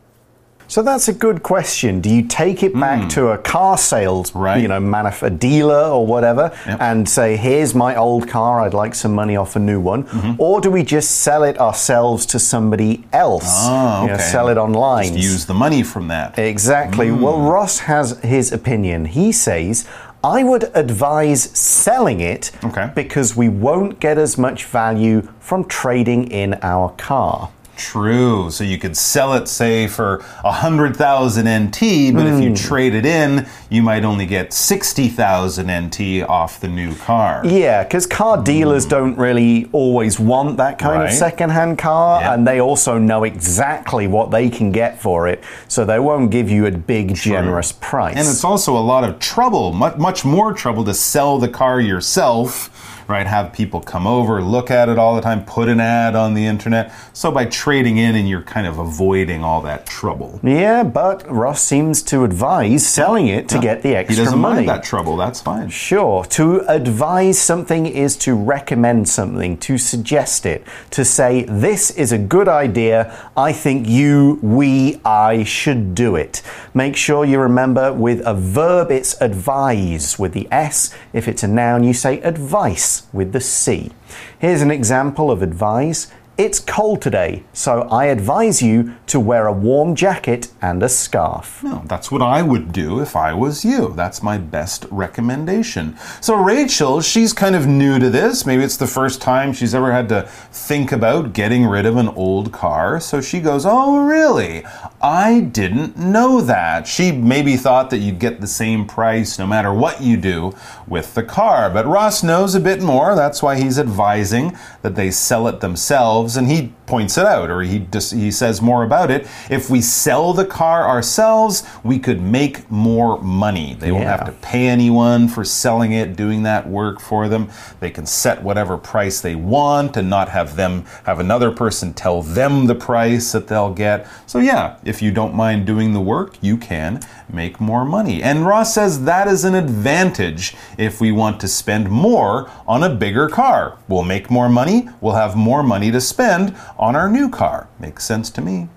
So 0.70 0.84
that's 0.84 1.08
a 1.08 1.14
good 1.14 1.42
question. 1.42 2.00
Do 2.00 2.12
you 2.12 2.22
take 2.22 2.62
it 2.62 2.80
back 2.80 3.02
hmm. 3.02 3.08
to 3.10 3.30
a 3.30 3.40
car 3.40 3.76
sales, 3.76 4.36
Right. 4.36 4.62
you 4.62 4.68
know, 4.68 4.80
manuf- 4.80 5.24
a 5.24 5.32
dealer 5.32 5.86
or 5.90 6.06
whatever, 6.06 6.52
Yep. 6.68 6.78
and 6.80 7.10
say, 7.10 7.38
"Here's 7.38 7.74
my 7.74 7.96
old 7.96 8.28
car. 8.30 8.62
I'd 8.62 8.76
like 8.76 8.94
some 8.94 9.16
money 9.16 9.36
off 9.36 9.56
a 9.56 9.60
new 9.60 9.80
one," 9.80 10.04
Mm-hmm. 10.04 10.34
or 10.38 10.62
do 10.62 10.70
we 10.70 10.84
just 10.84 11.10
sell 11.22 11.42
it 11.44 11.60
ourselves 11.60 12.28
to 12.28 12.38
somebody 12.38 13.04
else? 13.12 13.52
Oh, 13.68 14.02
You 14.04 14.08
know, 14.10 14.14
okay. 14.14 14.24
sell 14.24 14.48
it 14.48 14.58
online. 14.60 15.14
Just 15.16 15.32
use 15.32 15.46
the 15.48 15.56
money 15.56 15.82
from 15.82 16.08
that. 16.10 16.38
Exactly. 16.38 17.10
Hmm. 17.10 17.22
Well, 17.22 17.40
Ross 17.40 17.80
has 17.80 18.20
his 18.22 18.52
opinion. 18.54 19.06
He 19.06 19.32
says, 19.32 19.86
I 20.24 20.44
would 20.44 20.70
advise 20.76 21.50
selling 21.58 22.20
it 22.20 22.52
Okay. 22.64 22.92
because 22.94 23.36
we 23.36 23.50
won't 23.50 24.00
get 24.00 24.20
as 24.20 24.38
much 24.38 24.66
value 24.66 25.24
from 25.40 25.64
trading 25.64 26.30
in 26.30 26.60
our 26.62 26.90
car. 26.98 27.50
True. 27.80 28.52
So 28.52 28.64
you 28.66 28.78
could 28.78 28.98
sell 28.98 29.34
it, 29.36 29.48
say, 29.48 29.88
for 29.88 30.18
a 30.44 30.52
hundred 30.52 30.96
thousand 30.98 31.46
NT, 31.48 32.14
but 32.14 32.28
if 32.28 32.44
you 32.44 32.54
trade 32.54 32.94
it 32.94 33.06
in, 33.06 33.48
you 33.70 33.82
might 33.82 34.04
only 34.04 34.26
get 34.26 34.52
sixty 34.54 35.08
thousand 35.08 35.72
NT 35.72 36.24
off 36.28 36.60
the 36.60 36.68
new 36.68 36.94
car. 36.96 37.42
Yeah, 37.46 37.84
because 37.84 38.06
car 38.06 38.44
dealers 38.44 38.86
don't 38.86 39.18
really 39.18 39.70
always 39.72 40.20
want 40.20 40.58
that 40.58 40.78
kind 40.78 40.96
Hmm. 40.96 41.00
Right. 41.04 41.10
of 41.12 41.16
second-hand 41.18 41.78
car, 41.78 42.20
Yeah. 42.22 42.34
and 42.34 42.46
they 42.46 42.60
also 42.60 42.98
know 42.98 43.24
exactly 43.24 44.08
what 44.08 44.30
they 44.32 44.50
can 44.50 44.72
get 44.72 45.00
for 45.02 45.28
it, 45.30 45.42
so 45.70 45.86
they 45.86 46.00
won't 46.00 46.32
give 46.32 46.50
you 46.50 46.66
a 46.66 46.72
big, 46.72 47.16
generous 47.16 47.72
price. 47.72 48.18
And 48.18 48.28
it's 48.28 48.44
also 48.44 48.76
a 48.76 48.80
lot 48.94 49.04
of 49.06 49.20
trouble, 49.20 49.72
much, 49.72 49.96
much 49.98 50.26
more 50.26 50.52
trouble 50.54 50.84
to 50.84 50.94
sell 50.94 51.38
the 51.40 51.48
car 51.48 51.80
yourself 51.80 52.99
right? 53.10 53.26
Have 53.26 53.52
people 53.52 53.82
come 53.82 54.06
over, 54.06 54.42
look 54.42 54.70
at 54.70 54.88
it 54.88 55.00
all 55.00 55.16
the 55.16 55.22
time, 55.22 55.44
put 55.44 55.68
an 55.68 55.80
ad 55.80 56.16
on 56.16 56.36
the 56.36 56.46
internet. 56.46 56.94
So 57.12 57.32
by 57.32 57.46
trading 57.46 57.98
in 57.98 58.16
and 58.16 58.30
you're 58.30 58.44
kind 58.44 58.68
of 58.68 58.78
avoiding 58.78 59.44
all 59.44 59.62
that 59.64 59.88
trouble. 59.88 60.40
Yeah, 60.44 60.84
but 60.84 61.30
Ross 61.30 61.64
seems 61.64 62.04
to 62.04 62.24
advise 62.24 62.88
selling 62.88 63.28
it 63.28 63.50
to 63.50 63.60
get 63.60 63.82
the 63.82 63.96
extra 63.96 64.16
money. 64.16 64.16
He 64.16 64.24
doesn't 64.26 64.40
money. 64.40 64.56
mind 64.58 64.70
that 64.70 64.84
trouble. 64.84 65.18
That's 65.18 65.42
fine. 65.42 65.70
Sure. 65.70 66.24
To 66.26 66.60
advise 66.70 67.40
something 67.40 67.88
is 67.88 68.16
to 68.18 68.36
recommend 68.36 69.10
something, 69.10 69.58
to 69.58 69.80
suggest 69.80 70.46
it, 70.46 70.64
to 70.92 71.04
say, 71.04 71.44
this 71.44 71.90
is 71.92 72.12
a 72.12 72.18
good 72.20 72.48
idea. 72.48 73.30
I 73.36 73.54
think 73.54 73.88
you, 73.88 74.40
we, 74.44 75.02
I 75.04 75.44
should 75.44 75.96
do 75.96 76.16
it. 76.16 76.44
Make 76.76 76.96
sure 76.96 77.26
you 77.26 77.40
remember 77.40 77.92
with 77.92 78.22
a 78.26 78.36
verb, 78.36 78.92
it's 78.92 79.20
advise 79.20 80.20
with 80.20 80.34
the 80.34 80.48
S. 80.52 80.94
If 81.12 81.28
it's 81.28 81.42
a 81.42 81.48
noun, 81.48 81.84
you 81.84 81.94
say 81.94 82.22
advice 82.22 82.99
with 83.14 83.32
the 83.32 83.42
C. 83.42 83.92
Here's 84.40 84.62
an 84.62 84.72
example 84.72 85.32
of 85.32 85.42
advise. 85.42 86.12
It's 86.40 86.62
cold 86.62 87.02
today, 87.02 87.44
so 87.52 87.82
I 87.92 88.06
advise 88.06 88.62
you 88.62 88.96
to 89.08 89.20
wear 89.20 89.46
a 89.46 89.52
warm 89.52 89.94
jacket 89.94 90.48
and 90.62 90.82
a 90.82 90.88
scarf. 90.88 91.62
No, 91.62 91.84
that's 91.86 92.14
what 92.14 92.22
I 92.22 92.42
would 92.42 92.72
do 92.72 93.02
if 93.02 93.14
I 93.14 93.34
was 93.34 93.66
you. 93.66 93.92
That's 93.94 94.24
my 94.24 94.38
best 94.38 94.86
recommendation. 94.90 95.98
So, 96.22 96.36
Rachel, 96.36 97.02
she's 97.02 97.34
kind 97.34 97.58
of 97.58 97.68
new 97.68 98.00
to 98.00 98.10
this. 98.10 98.46
Maybe 98.46 98.64
it's 98.64 98.78
the 98.78 98.88
first 98.88 99.22
time 99.22 99.52
she's 99.52 99.76
ever 99.76 99.92
had 99.92 100.08
to 100.10 100.22
think 100.50 100.94
about 100.94 101.34
getting 101.34 101.66
rid 101.66 101.86
of 101.86 101.98
an 101.98 102.08
old 102.08 102.54
car. 102.54 103.02
So 103.02 103.20
she 103.20 103.42
goes, 103.42 103.66
Oh, 103.66 104.06
really? 104.06 104.64
I 105.02 105.42
didn't 105.42 105.98
know 105.98 106.40
that. 106.40 106.88
She 106.88 107.12
maybe 107.12 107.58
thought 107.58 107.90
that 107.90 107.98
you'd 107.98 108.20
get 108.20 108.40
the 108.40 108.48
same 108.48 108.86
price 108.86 109.38
no 109.38 109.46
matter 109.46 109.74
what 109.74 110.02
you 110.02 110.16
do 110.16 110.56
with 110.88 111.16
the 111.16 111.24
car. 111.24 111.70
But 111.70 111.86
Ross 111.86 112.24
knows 112.24 112.56
a 112.56 112.62
bit 112.62 112.82
more. 112.82 113.14
That's 113.14 113.44
why 113.44 113.58
he's 113.60 113.78
advising 113.78 114.58
that 114.84 114.96
they 114.96 115.12
sell 115.12 115.46
it 115.50 115.60
themselves. 115.60 116.29
And 116.38 116.50
he 116.50 116.74
points 116.86 117.18
it 117.18 117.26
out, 117.26 117.50
or 117.50 117.62
he, 117.62 117.80
just, 117.80 118.14
he 118.14 118.32
says 118.32 118.62
more 118.62 118.84
about 118.84 119.12
it. 119.12 119.28
If 119.50 119.70
we 119.70 119.82
sell 119.82 120.34
the 120.34 120.46
car 120.46 120.88
ourselves, 120.88 121.64
we 121.84 122.00
could 122.00 122.22
make 122.22 122.70
more 122.72 123.22
money. 123.22 123.76
They 123.76 123.92
won't 123.92 124.06
have 124.06 124.26
to 124.26 124.32
pay 124.32 124.68
anyone 124.68 125.28
for 125.28 125.44
selling 125.44 125.92
it, 125.92 126.16
doing 126.16 126.44
that 126.44 126.68
work 126.68 127.00
for 127.00 127.28
them. 127.28 127.50
They 127.80 127.92
can 127.92 128.06
set 128.06 128.42
whatever 128.42 128.78
price 128.78 129.22
they 129.22 129.36
want 129.36 129.98
and 129.98 130.10
not 130.10 130.30
have 130.30 130.56
them 130.56 130.86
have 131.04 131.20
another 131.20 131.52
person 131.52 131.94
tell 131.94 132.22
them 132.22 132.66
the 132.66 132.76
price 132.76 133.32
that 133.32 133.48
they'll 133.48 133.74
get. 133.74 134.08
So 134.26 134.40
yeah, 134.40 134.78
if 134.84 135.02
you 135.02 135.12
don't 135.12 135.36
mind 135.36 135.66
doing 135.66 135.94
the 135.94 136.02
work, 136.02 136.38
you 136.42 136.58
can 136.58 137.02
make 137.34 137.60
more 137.60 137.86
money. 137.86 138.22
And 138.24 138.46
Ross 138.46 138.74
says 138.74 139.04
that 139.04 139.28
is 139.28 139.44
an 139.44 139.56
advantage 139.56 140.56
if 140.78 141.00
we 141.00 141.12
want 141.12 141.40
to 141.42 141.48
spend 141.48 141.90
more 141.90 142.50
on 142.68 142.84
a 142.84 142.94
bigger 142.94 143.30
car. 143.30 143.78
We'll 143.88 144.04
make 144.04 144.30
more 144.30 144.50
money, 144.50 144.90
we'll 145.02 145.16
have 145.16 145.36
more 145.36 145.64
money 145.64 145.92
to 145.92 146.02
spend 146.02 146.56
on 146.78 146.96
our 146.96 147.10
new 147.10 147.30
car. 147.30 147.68
Makes 147.80 148.06
sense 148.06 148.30
to 148.32 148.42
me. 148.42 148.70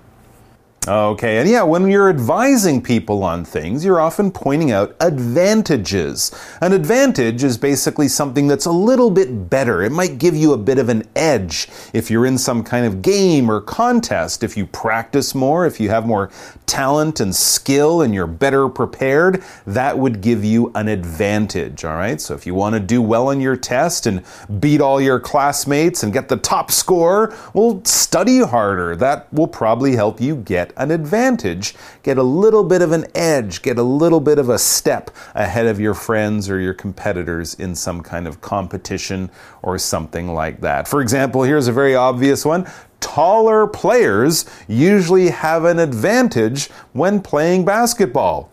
Okay, 0.85 1.37
and 1.37 1.49
yeah, 1.49 1.63
when 1.63 1.87
you're 1.87 2.09
advising 2.09 2.81
people 2.81 3.23
on 3.23 3.45
things, 3.45 3.85
you're 3.85 4.01
often 4.01 4.29
pointing 4.29 4.73
out 4.73 4.97
advantages. 4.99 6.29
An 6.59 6.73
advantage 6.73 7.41
is 7.41 7.57
basically 7.57 8.09
something 8.09 8.49
that's 8.49 8.65
a 8.65 8.71
little 8.71 9.09
bit 9.09 9.49
better. 9.49 9.81
It 9.81 9.93
might 9.93 10.17
give 10.17 10.35
you 10.35 10.51
a 10.51 10.57
bit 10.57 10.77
of 10.77 10.89
an 10.89 11.03
edge 11.15 11.69
if 11.93 12.11
you're 12.11 12.25
in 12.25 12.37
some 12.37 12.65
kind 12.65 12.85
of 12.85 13.01
game 13.01 13.49
or 13.49 13.61
contest. 13.61 14.43
If 14.43 14.57
you 14.57 14.65
practice 14.65 15.33
more, 15.33 15.65
if 15.65 15.79
you 15.79 15.89
have 15.89 16.05
more 16.05 16.29
talent 16.65 17.21
and 17.21 17.33
skill 17.33 18.01
and 18.01 18.13
you're 18.13 18.27
better 18.27 18.67
prepared, 18.67 19.41
that 19.65 19.97
would 19.97 20.19
give 20.19 20.43
you 20.43 20.69
an 20.75 20.89
advantage, 20.89 21.85
all 21.85 21.95
right? 21.95 22.19
So 22.19 22.33
if 22.33 22.45
you 22.45 22.55
want 22.55 22.73
to 22.73 22.81
do 22.81 23.01
well 23.01 23.29
on 23.29 23.39
your 23.39 23.55
test 23.55 24.05
and 24.05 24.21
beat 24.59 24.81
all 24.81 24.99
your 24.99 25.21
classmates 25.21 26.03
and 26.03 26.11
get 26.11 26.27
the 26.27 26.35
top 26.35 26.71
score, 26.71 27.33
well, 27.53 27.81
study 27.85 28.39
harder. 28.39 28.97
That 28.97 29.31
will 29.31 29.47
probably 29.47 29.95
help 29.95 30.19
you 30.19 30.35
get 30.35 30.72
an 30.77 30.91
advantage, 30.91 31.75
get 32.03 32.17
a 32.17 32.23
little 32.23 32.63
bit 32.63 32.81
of 32.81 32.91
an 32.91 33.05
edge, 33.15 33.61
get 33.61 33.77
a 33.77 33.83
little 33.83 34.19
bit 34.19 34.39
of 34.39 34.49
a 34.49 34.57
step 34.57 35.11
ahead 35.35 35.65
of 35.65 35.79
your 35.79 35.93
friends 35.93 36.49
or 36.49 36.59
your 36.59 36.73
competitors 36.73 37.53
in 37.55 37.75
some 37.75 38.01
kind 38.01 38.27
of 38.27 38.41
competition 38.41 39.29
or 39.61 39.77
something 39.77 40.33
like 40.33 40.61
that. 40.61 40.87
For 40.87 41.01
example, 41.01 41.43
here's 41.43 41.67
a 41.67 41.73
very 41.73 41.95
obvious 41.95 42.45
one. 42.45 42.69
Taller 42.99 43.67
players 43.67 44.45
usually 44.67 45.29
have 45.29 45.65
an 45.65 45.79
advantage 45.79 46.67
when 46.93 47.21
playing 47.21 47.65
basketball 47.65 48.49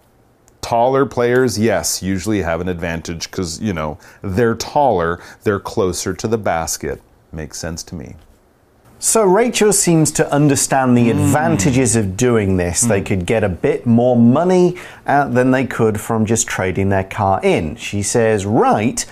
taller 0.61 1.07
players, 1.07 1.59
yes, 1.59 2.03
usually 2.03 2.43
have 2.43 2.61
an 2.61 2.69
advantage 2.69 3.31
because, 3.31 3.61
you 3.61 3.73
know, 3.73 3.99
they're 4.23 4.55
taller, 4.55 5.21
they're 5.43 5.59
closer 5.59 6.15
to 6.15 6.29
the 6.29 6.39
basket. 6.39 7.03
Makes 7.33 7.59
sense 7.59 7.83
to 7.85 7.95
me. 7.95 8.15
So 9.03 9.25
Rachel 9.25 9.73
seems 9.73 10.13
to 10.13 10.31
understand 10.31 10.95
the 10.95 11.11
hmm. 11.11 11.19
advantages 11.19 11.97
of 11.97 12.19
doing 12.19 12.59
this. 12.59 12.83
They 12.83 13.01
hmm. 13.01 13.07
could 13.07 13.27
get 13.27 13.43
a 13.43 13.49
bit 13.49 13.87
more 13.87 14.15
money 14.15 14.77
uh, 15.07 15.27
than 15.29 15.51
they 15.51 15.65
could 15.65 15.99
from 15.99 16.27
just 16.27 16.47
trading 16.47 16.91
their 16.91 17.05
car 17.05 17.41
in. 17.43 17.77
She 17.77 18.03
says, 18.03 18.45
right, 18.45 19.05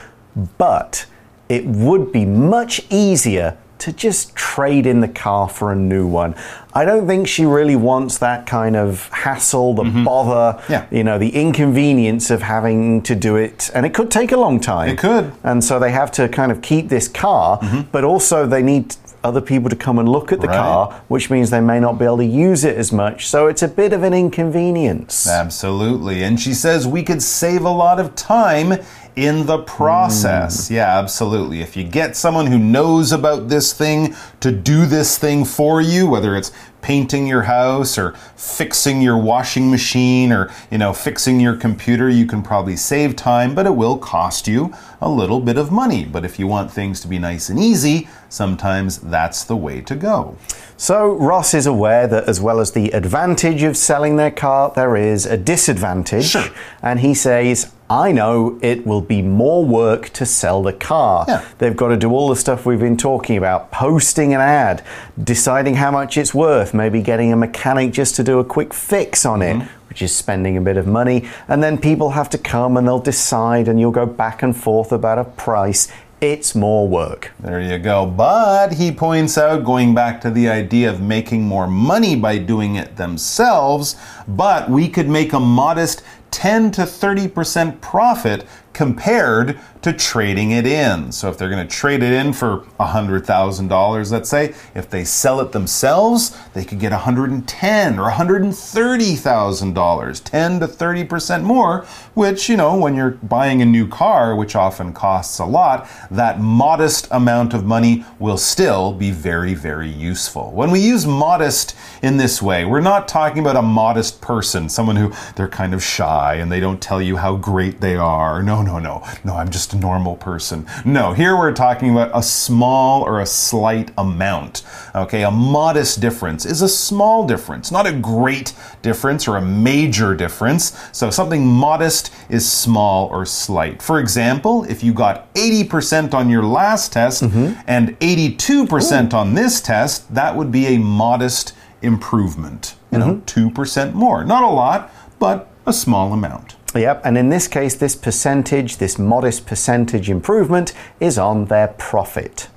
but 0.59 1.07
it 1.49 1.65
would 1.65 2.13
be 2.13 2.27
much 2.27 2.83
easier 2.91 3.57
to 3.79 3.93
just 3.93 4.35
trade 4.35 4.87
in 4.87 5.01
the 5.01 5.09
car 5.09 5.49
for 5.49 5.73
a 5.73 5.77
new 5.77 6.07
one. 6.07 6.35
I 6.75 6.85
don't 6.85 7.07
think 7.07 7.27
she 7.27 7.47
really 7.47 7.77
wants 7.77 8.19
that 8.19 8.45
kind 8.45 8.77
of 8.77 9.09
hassle, 9.09 9.73
the 9.75 9.85
mm-hmm. 9.85 10.05
bother, 10.05 10.63
Yeah. 10.69 10.87
you 10.91 11.05
know, 11.05 11.17
the 11.17 11.31
inconvenience 11.31 12.31
of 12.31 12.43
having 12.43 13.03
to 13.03 13.15
do 13.15 13.37
it. 13.37 13.71
And 13.75 13.87
it 13.87 13.95
could 13.95 14.11
take 14.11 14.33
a 14.33 14.37
long 14.37 14.61
time. 14.61 14.91
It 14.91 14.99
could. 14.99 15.33
And 15.45 15.63
so 15.63 15.79
they 15.79 15.93
have 15.93 16.11
to 16.13 16.29
kind 16.29 16.53
of 16.53 16.61
keep 16.61 16.89
this 16.89 17.09
car, 17.09 17.59
mm-hmm. 17.61 17.83
but 17.93 18.05
also 18.05 18.47
they 18.47 18.63
need 18.63 18.97
other 19.29 19.41
people 19.43 19.69
to 19.71 19.77
come 19.77 19.99
and 19.99 20.09
look 20.09 20.33
at 20.33 20.41
the 20.41 20.49
Right. 20.49 20.57
car, 20.57 21.01
which 21.09 21.31
means 21.31 21.51
they 21.51 21.61
may 21.61 21.79
not 21.79 21.99
be 21.99 22.05
able 22.07 22.17
to 22.19 22.25
use 22.25 22.65
it 22.65 22.77
as 22.77 22.91
much. 22.91 23.29
So 23.29 23.47
it's 23.47 23.63
a 23.63 23.69
bit 23.69 23.93
of 23.93 24.03
an 24.03 24.15
inconvenience. 24.15 25.29
Absolutely. 25.29 26.23
And 26.25 26.41
she 26.41 26.55
says 26.55 26.87
we 26.89 27.03
could 27.03 27.23
save 27.23 27.65
a 27.65 27.71
lot 27.71 28.01
of 28.01 28.15
time 28.15 28.79
in 29.19 29.47
the 29.47 29.59
process. 29.59 30.69
Mm. 30.69 30.77
Yeah, 30.77 30.99
absolutely. 30.99 31.61
If 31.61 31.77
you 31.77 31.85
get 31.85 32.17
someone 32.17 32.47
who 32.47 32.59
knows 32.59 33.11
about 33.11 33.49
this 33.49 33.73
thing 33.73 34.15
to 34.41 34.53
do 34.53 34.87
this 34.87 35.19
thing 35.19 35.45
for 35.45 35.81
you, 35.81 36.07
whether 36.07 36.37
it's 36.37 36.53
painting 36.81 37.27
your 37.27 37.43
house 37.43 37.99
or 37.99 38.13
fixing 38.37 39.03
your 39.03 39.19
washing 39.19 39.71
machine 39.71 40.31
or, 40.33 40.51
you 40.71 40.79
know, 40.79 40.93
fixing 40.93 41.41
your 41.41 41.57
computer, 41.57 42.09
you 42.09 42.25
can 42.25 42.43
probably 42.43 42.77
save 42.77 43.17
time, 43.17 43.55
but 43.55 43.67
it 43.67 43.75
will 43.75 43.99
cost 43.99 44.47
you 44.47 44.73
a 45.01 45.09
little 45.09 45.41
bit 45.41 45.59
of 45.59 45.73
money. 45.73 46.05
But 46.05 46.25
if 46.25 46.39
you 46.39 46.47
want 46.47 46.71
things 46.71 47.01
to 47.01 47.09
be 47.09 47.19
nice 47.19 47.49
and 47.49 47.59
easy, 47.59 48.09
sometimes 48.29 48.99
that's 48.99 49.43
the 49.43 49.57
way 49.57 49.81
to 49.83 49.97
go. 49.97 50.37
So 50.77 51.15
Ross 51.15 51.55
is 51.55 51.67
aware 51.67 52.07
that 52.07 52.29
as 52.29 52.41
well 52.41 52.61
as 52.61 52.71
the 52.71 52.91
advantage 52.91 53.65
of 53.65 53.77
selling 53.77 54.15
their 54.15 54.31
car, 54.31 54.73
there 54.77 54.97
is 54.97 55.27
a 55.27 55.37
disadvantage. 55.37 56.27
Sure. 56.27 56.49
And 56.81 57.01
he 57.01 57.15
says, 57.15 57.73
I 57.91 58.13
know 58.13 58.59
it 58.61 58.87
will 58.87 59.01
be 59.01 59.23
more 59.23 59.65
work 59.65 60.11
to 60.11 60.27
sell 60.27 60.63
the 60.63 60.73
car. 60.73 61.25
Yeah. 61.27 61.45
They've 61.59 61.77
got 61.77 61.89
to 61.89 61.97
do 61.97 62.11
all 62.11 62.29
the 62.29 62.37
stuff 62.37 62.67
we've 62.67 62.79
been 62.79 62.99
talking 62.99 63.37
about 63.37 63.71
posting 63.71 64.35
an 64.35 64.41
ad, 64.41 64.85
deciding 65.23 65.77
how 65.77 65.91
much 65.91 66.17
it's 66.17 66.35
worth, 66.35 66.75
maybe 66.75 67.01
getting 67.01 67.33
a 67.33 67.37
mechanic 67.37 67.93
just 67.93 68.15
to 68.17 68.25
do 68.25 68.39
a 68.39 68.45
quick 68.45 68.75
fix 68.75 69.25
on 69.25 69.43
it. 69.43 69.55
Mm-hmm. 69.55 69.75
Which 69.89 70.03
is 70.03 70.15
spending 70.15 70.59
a 70.59 70.61
bit 70.61 70.77
of 70.77 70.87
money, 70.87 71.27
and 71.49 71.63
then 71.63 71.79
people 71.79 72.11
have 72.11 72.29
to 72.31 72.39
come 72.39 72.77
and 72.77 72.87
they'll 72.87 72.99
decide, 72.99 73.69
and 73.69 73.81
you'll 73.81 73.91
go 73.91 74.05
back 74.05 74.43
and 74.43 74.55
forth 74.55 74.93
about 74.93 75.19
a 75.19 75.25
price. 75.25 75.89
It's 76.21 76.55
more 76.55 76.87
work. 76.87 77.33
There 77.41 77.59
you 77.59 77.79
go. 77.79 78.05
But 78.05 78.75
he 78.75 78.93
points 78.93 79.39
out, 79.39 79.65
going 79.65 79.95
back 79.95 80.21
to 80.21 80.31
the 80.31 80.49
idea 80.51 80.91
of 80.91 81.01
making 81.01 81.43
more 81.45 81.67
money 81.67 82.17
by 82.17 82.37
doing 82.37 82.77
it 82.77 82.97
themselves, 82.97 83.97
but 84.29 84.69
we 84.69 84.89
could 84.89 85.09
make 85.09 85.33
a 85.33 85.41
modest 85.41 86.03
10 86.31 86.71
to 86.73 86.83
30% 86.83 87.81
profit 87.81 88.47
compared 88.79 89.59
to 89.83 89.93
trading 89.93 90.53
it 90.53 90.65
in. 90.65 91.11
So 91.11 91.29
if 91.29 91.37
they're 91.37 91.51
going 91.51 91.67
to 91.67 91.77
trade 91.77 92.01
it 92.01 92.13
in 92.13 92.33
for 92.33 92.61
$100,000, 92.79 94.13
let's 94.13 94.31
say, 94.31 94.55
if 94.77 94.89
they 94.89 95.03
sell 95.03 95.41
it 95.41 95.51
themselves, 95.51 96.39
they 96.55 96.65
could 96.65 96.79
get 96.79 96.93
110 96.93 97.99
or 97.99 98.09
$130,000, 98.09 100.25
10 100.25 100.61
to 100.61 100.69
30% 100.69 101.43
more, 101.43 101.87
which, 102.15 102.49
you 102.49 102.57
know, 102.57 102.79
when 102.79 102.95
you're 102.95 103.11
buying 103.11 103.63
a 103.63 103.67
new 103.67 103.89
car, 103.89 104.37
which 104.37 104.55
often 104.55 104.93
costs 104.93 105.41
a 105.41 105.45
lot, 105.45 105.91
that 106.09 106.41
modest 106.41 107.09
amount 107.11 107.55
of 107.55 107.65
money 107.65 108.05
will 108.21 108.39
still 108.39 108.93
be 108.93 109.11
very, 109.11 109.55
very 109.55 109.91
useful. 109.91 110.53
When 110.53 110.71
we 110.71 110.79
use 110.79 111.05
modest 111.05 111.75
in 112.03 112.17
this 112.17 112.41
way, 112.41 112.65
we're 112.65 112.79
not 112.79 113.09
talking 113.09 113.41
about 113.41 113.57
a 113.57 113.63
modest 113.63 114.21
person, 114.21 114.69
someone 114.69 114.95
who 114.95 115.13
they're 115.35 115.49
kind 115.49 115.75
of 115.75 115.83
shy 115.83 116.35
and 116.35 116.53
they 116.53 116.61
don't 116.61 116.81
tell 116.81 117.03
you 117.03 117.17
how 117.17 117.35
great 117.35 117.81
they 117.81 117.97
are. 117.97 118.41
No, 118.41 118.68
no, 118.69 118.79
no. 118.79 119.03
No, 119.25 119.37
I'm 119.37 119.51
just 119.51 119.73
a 119.73 119.79
normal 119.79 120.17
person. 120.17 120.67
No, 120.85 121.13
here 121.15 121.37
we're 121.37 121.55
talking 121.55 121.91
about 121.91 122.11
a 122.15 122.23
small 122.23 123.03
or 123.03 123.21
a 123.21 123.27
slight 123.27 123.91
amount. 123.97 124.63
Okay, 124.95 125.23
a 125.23 125.31
modest 125.31 126.01
difference 126.01 126.45
is 126.45 126.61
a 126.61 126.69
small 126.69 127.27
difference, 127.27 127.73
not 127.73 127.87
a 127.87 127.93
great 127.93 128.55
difference 128.83 129.27
or 129.27 129.37
a 129.37 129.43
major 129.43 130.15
difference. 130.15 130.79
So 130.93 131.11
something 131.11 131.47
modest 131.47 132.13
is 132.29 132.51
small 132.51 133.09
or 133.09 133.25
slight. 133.25 133.81
For 133.81 133.99
example, 134.01 134.65
if 134.65 134.85
you 134.85 134.93
got 134.93 135.33
80% 135.35 136.13
on 136.13 136.29
your 136.29 136.43
last 136.43 136.93
test 136.93 137.23
mm-hmm. 137.23 137.59
and 137.67 137.99
82% 138.01 139.15
on 139.15 139.35
this 139.35 139.63
test, 139.63 140.15
that 140.15 140.37
would 140.37 140.53
be 140.53 140.67
a 140.67 140.79
modest 140.79 141.55
improvement. 141.81 142.75
You 142.93 142.99
know, 142.99 143.15
mm-hmm. 143.15 143.49
2% 143.49 143.95
more. 143.95 144.25
Not 144.25 144.43
a 144.43 144.49
lot, 144.49 144.93
but 145.19 145.49
a 145.65 145.73
small 145.73 146.13
amount. 146.13 146.58
Yep, 146.75 147.01
and 147.05 147.17
in 147.17 147.31
this 147.31 147.49
case, 147.49 147.75
this 147.75 147.97
percentage, 147.97 148.77
this 148.77 148.99
modest 148.99 149.47
percentage 149.47 150.11
improvement, 150.11 150.75
is 151.01 151.19
on 151.19 151.47
their 151.47 151.69
profit. 151.69 152.49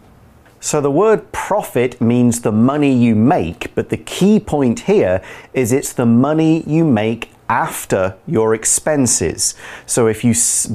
So 0.59 0.79
the 0.79 0.91
word 0.91 1.31
profit 1.31 1.99
means 1.99 2.41
the 2.41 2.51
money 2.51 2.93
you 2.93 3.15
make, 3.15 3.73
but 3.73 3.89
the 3.89 3.97
key 3.97 4.39
point 4.39 4.81
here 4.81 5.21
is 5.53 5.71
it's 5.71 5.93
the 5.93 6.05
money 6.05 6.61
you 6.63 6.83
make 6.83 7.31
after 7.49 8.15
your 8.27 8.53
expenses. 8.53 9.55
So 9.85 10.07
if 10.07 10.23
you 10.23 10.33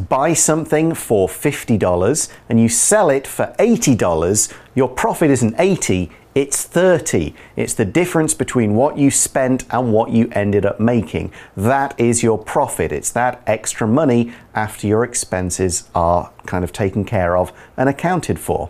buy 0.09 0.33
something 0.35 0.93
for 0.95 1.29
$50 1.29 2.29
and 2.49 2.61
you 2.61 2.69
sell 2.69 3.11
it 3.11 3.27
for 3.27 3.55
$80, 3.59 4.53
your 4.75 4.89
profit 4.89 5.31
isn't 5.31 5.55
80, 5.59 6.11
it's 6.37 6.65
30. 6.65 7.35
It's 7.57 7.73
the 7.73 7.87
difference 7.87 8.35
between 8.35 8.75
what 8.75 8.99
you 8.99 9.11
spent 9.11 9.65
and 9.71 9.91
what 9.91 10.11
you 10.11 10.29
ended 10.33 10.67
up 10.67 10.79
making. 10.79 11.33
That 11.57 11.99
is 11.99 12.23
your 12.23 12.37
profit. 12.37 12.93
It's 12.93 13.11
that 13.13 13.43
extra 13.47 13.89
money 13.89 14.35
after 14.55 14.87
your 14.87 15.03
expenses 15.03 15.89
are 15.95 16.31
kind 16.45 16.63
of 16.63 16.75
taken 16.75 17.07
care 17.07 17.39
of 17.39 17.55
and 17.79 17.89
accounted 17.89 18.39
for. 18.39 18.69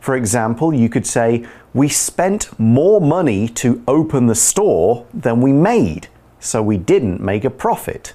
For 0.00 0.16
example, 0.16 0.74
you 0.74 0.88
could 0.88 1.06
say, 1.06 1.46
We 1.72 1.88
spent 1.88 2.58
more 2.58 3.00
money 3.00 3.46
to 3.62 3.80
open 3.86 4.26
the 4.26 4.34
store 4.34 5.06
than 5.14 5.40
we 5.40 5.52
made, 5.52 6.08
so 6.40 6.64
we 6.64 6.78
didn't 6.78 7.20
make 7.20 7.44
a 7.44 7.50
profit. 7.50 8.14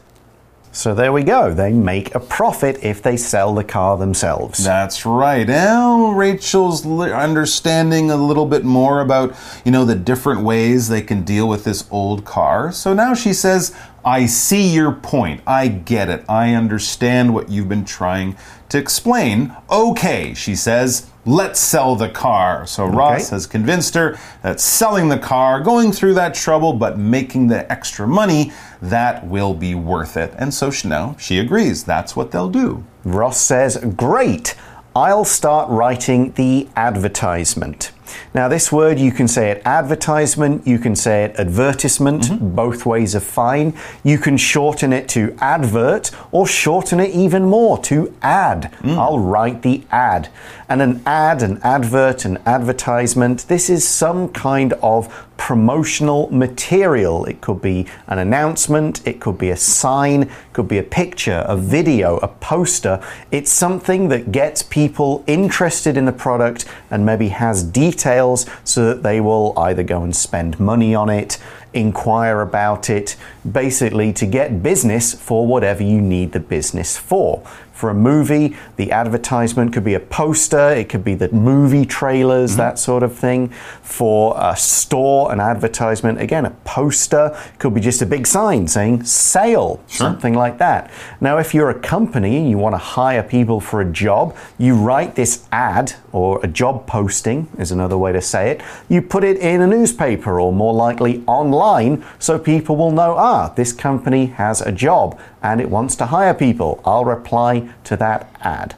So 0.72 0.94
there 0.94 1.12
we 1.12 1.24
go. 1.24 1.54
They 1.54 1.74
make 1.74 2.14
a 2.14 2.20
profit 2.20 2.84
if 2.84 3.02
they 3.02 3.18
sell 3.18 3.56
the 3.56 3.64
car 3.64 3.98
themselves. 3.98 4.64
That's 4.64 5.04
right. 5.06 5.48
Now 5.48 6.12
Rachel's 6.12 6.86
understanding 6.86 8.12
a 8.12 8.16
little 8.16 8.46
bit 8.46 8.64
more 8.64 9.02
about, 9.02 9.36
you 9.66 9.72
know, 9.72 9.84
the 9.84 9.96
different 9.96 10.42
ways 10.42 10.88
they 10.88 11.02
can 11.02 11.24
deal 11.24 11.48
with 11.48 11.64
this 11.64 11.88
old 11.90 12.24
car. 12.24 12.72
So 12.72 12.94
now 12.94 13.16
she 13.16 13.34
says, 13.34 13.76
I 14.06 14.28
see 14.28 14.74
your 14.74 14.92
point. 14.92 15.42
I 15.46 15.68
get 15.68 16.08
it. 16.08 16.24
I 16.30 16.54
understand 16.54 17.34
what 17.34 17.50
you've 17.50 17.68
been 17.68 17.86
trying 17.86 18.38
to 18.70 18.78
explain. 18.78 19.56
Okay, 19.70 20.34
she 20.36 20.56
says, 20.56 21.10
let's 21.30 21.60
sell 21.60 21.96
the 21.96 22.10
car. 22.10 22.66
So 22.66 22.88
Ross 22.88 23.30
has 23.30 23.46
convinced 23.46 23.94
her 23.94 24.18
that 24.42 24.60
selling 24.60 25.10
the 25.10 25.20
car, 25.20 25.62
going 25.62 25.92
through 25.92 26.16
that 26.16 26.34
trouble, 26.34 26.74
but 26.74 26.98
making 26.98 27.48
the 27.48 27.72
extra 27.72 28.08
money, 28.08 28.52
that 28.82 29.26
will 29.28 29.54
be 29.54 29.76
worth 29.76 30.18
it. 30.18 30.34
And 30.38 30.54
so 30.54 30.72
she, 30.72 30.88
now 30.88 31.16
she 31.20 31.38
agrees. 31.38 31.84
That's 31.84 32.16
what 32.16 32.32
they'll 32.32 32.50
do. 32.50 32.84
Ross 33.04 33.40
says, 33.40 33.78
Great, 33.96 34.56
I'll 34.96 35.26
start 35.26 35.70
writing 35.70 36.32
the 36.34 36.68
advertisement. 36.76 37.92
Now, 38.34 38.48
this 38.48 38.72
word 38.72 39.00
you 39.00 39.12
can 39.12 39.28
say 39.28 39.52
it 39.52 39.62
advertisement, 39.66 40.66
you 40.68 40.80
can 40.80 40.96
say 40.96 41.26
it 41.26 41.36
advertisement, 41.40 42.24
mm-hmm. 42.24 42.56
both 42.56 42.86
ways 42.86 43.16
are 43.16 43.20
fine. 43.20 43.74
You 44.04 44.18
can 44.18 44.38
shorten 44.38 44.94
it 44.94 45.08
to 45.10 45.36
advert 45.40 46.12
or 46.32 46.48
shorten 46.48 47.00
it 47.00 47.12
even 47.12 47.44
more 47.46 47.78
to 47.84 48.14
ad. 48.22 48.72
Mm. 48.82 48.98
I'll 48.98 49.20
write 49.20 49.62
the 49.62 49.84
ad. 49.92 50.30
And 50.68 50.82
an 50.82 51.02
ad, 51.06 51.42
an 51.42 51.60
advert, 51.64 52.26
an 52.26 52.38
advertisement, 52.46 53.48
this 53.48 53.70
is 53.70 53.88
some 53.88 54.30
kind 54.30 54.74
of 54.74 55.28
promotional 55.40 56.30
material. 56.32 57.26
It 57.26 57.40
could 57.42 57.62
be 57.62 57.88
an 58.08 58.20
announcement, 58.20 59.08
it 59.08 59.22
could 59.22 59.38
be 59.38 59.50
a 59.50 59.58
sign, 59.58 60.24
it 60.24 60.30
could 60.54 60.68
be 60.68 60.78
a 60.78 60.84
picture, 60.84 61.46
a 61.48 61.56
video, 61.56 62.18
a 62.18 62.28
poster. 62.28 63.02
It's 63.32 63.52
something 63.52 64.10
that 64.10 64.32
gets 64.32 64.62
people 64.62 65.24
interested 65.28 65.96
in 65.96 66.06
the 66.06 66.12
product 66.12 66.66
and 66.92 67.06
maybe 67.06 67.30
has 67.30 67.64
details 67.64 67.99
so 68.00 68.86
that 68.88 69.04
they 69.04 69.22
will 69.22 69.54
either 69.58 69.84
go 69.84 70.04
and 70.04 70.16
spend 70.16 70.60
money 70.60 70.96
on 70.96 71.10
it, 71.10 71.38
inquire 71.74 72.42
about 72.42 72.90
it, 72.90 73.16
basically 73.50 74.12
to 74.14 74.26
get 74.26 74.64
business 74.64 75.14
for 75.14 75.46
whatever 75.46 75.84
you 75.84 76.02
need 76.02 76.32
the 76.32 76.40
business 76.40 76.98
for. 76.98 77.44
For 77.80 77.90
a 77.90 77.94
movie, 77.94 78.58
the 78.76 78.92
advertisement 78.92 79.72
could 79.72 79.86
be 79.86 79.94
a 79.94 80.02
poster, 80.02 80.72
it 80.72 80.90
could 80.90 81.06
be 81.06 81.16
the 81.16 81.30
movie 81.32 81.86
trailers, 81.86 82.52
mm-hmm. 82.52 82.58
that 82.58 82.78
sort 82.78 83.04
of 83.04 83.18
thing. 83.18 83.54
For 83.82 84.36
a 84.38 84.58
store, 84.58 85.32
an 85.32 85.40
advertisement, 85.40 86.20
again, 86.20 86.46
a 86.46 86.50
poster, 86.66 87.38
could 87.58 87.74
be 87.74 87.80
just 87.80 88.02
a 88.02 88.06
big 88.06 88.28
sign 88.28 88.68
saying 88.68 89.06
sale, 89.06 89.82
something 89.88 90.34
like 90.34 90.58
that. 90.58 90.92
Now, 91.22 91.38
if 91.38 91.54
you're 91.54 91.70
a 91.70 91.80
company 91.80 92.36
and 92.36 92.50
you 92.50 92.58
want 92.58 92.74
to 92.74 92.80
hire 92.80 93.24
people 93.24 93.62
for 93.62 93.80
a 93.80 93.90
job, 93.90 94.36
you 94.58 94.76
write 94.76 95.16
this 95.16 95.48
ad 95.54 95.94
or 96.12 96.40
a 96.44 96.48
job 96.48 96.88
posting, 96.88 97.48
is 97.58 97.72
another 97.72 97.98
way 97.98 98.12
to 98.12 98.22
say 98.22 98.52
it. 98.52 98.62
You 98.88 99.02
put 99.02 99.24
it 99.24 99.38
in 99.38 99.62
a 99.62 99.68
newspaper 99.68 100.40
or 100.40 100.52
more 100.52 100.74
likely 100.74 101.24
online 101.28 102.04
so 102.20 102.40
people 102.40 102.76
will 102.76 102.92
know, 102.92 103.16
ah, 103.18 103.50
this 103.56 103.74
company 103.74 104.28
has 104.28 104.62
a 104.62 104.72
job 104.72 105.20
and 105.42 105.62
it 105.62 105.70
wants 105.70 105.96
to 105.98 106.08
hire 106.08 106.34
people. 106.34 106.82
I'll 106.86 107.06
reply 107.06 107.70
to 107.86 107.98
that 107.98 108.34
ad. 108.42 108.76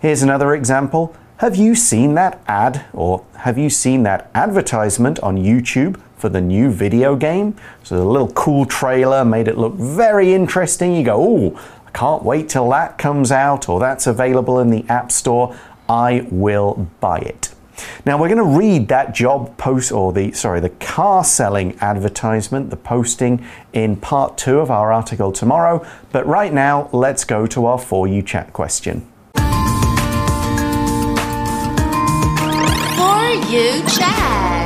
Here's 0.00 0.22
another 0.22 0.54
example. 0.54 1.14
Have 1.38 1.54
you 1.54 1.76
seen 1.76 2.14
that 2.14 2.42
ad 2.48 2.84
or 2.92 3.24
have 3.36 3.56
you 3.56 3.70
seen 3.70 4.02
that 4.02 4.28
advertisement 4.34 5.20
on 5.20 5.36
YouTube 5.36 6.00
for 6.16 6.28
the 6.28 6.40
new 6.40 6.68
video 6.68 7.14
game? 7.14 7.54
So, 7.84 7.96
the 7.96 8.04
little 8.04 8.32
cool 8.32 8.64
trailer 8.66 9.24
made 9.24 9.46
it 9.46 9.56
look 9.56 9.74
very 9.74 10.34
interesting. 10.34 10.96
You 10.96 11.04
go, 11.04 11.16
oh, 11.16 11.60
I 11.86 11.90
can't 11.90 12.24
wait 12.24 12.48
till 12.48 12.68
that 12.70 12.98
comes 12.98 13.30
out 13.30 13.68
or 13.68 13.78
that's 13.78 14.08
available 14.08 14.58
in 14.58 14.70
the 14.70 14.84
App 14.88 15.12
Store. 15.12 15.56
I 15.88 16.26
will 16.30 16.88
buy 17.00 17.18
it. 17.18 17.54
Now 18.04 18.20
we're 18.20 18.28
going 18.28 18.38
to 18.38 18.58
read 18.58 18.88
that 18.88 19.14
job 19.14 19.56
post 19.56 19.92
or 19.92 20.12
the 20.12 20.32
sorry 20.32 20.60
the 20.60 20.70
car 20.70 21.22
selling 21.24 21.78
advertisement, 21.80 22.70
the 22.70 22.76
posting 22.76 23.44
in 23.72 23.96
part 23.96 24.36
2 24.38 24.58
of 24.58 24.70
our 24.70 24.92
article 24.92 25.32
tomorrow, 25.32 25.86
but 26.12 26.26
right 26.26 26.52
now 26.52 26.88
let's 26.92 27.24
go 27.24 27.46
to 27.46 27.66
our 27.66 27.78
for 27.78 28.08
you 28.08 28.22
chat 28.22 28.52
question. 28.52 29.06
For 29.34 29.44
you 33.48 33.82
chat. 33.86 34.57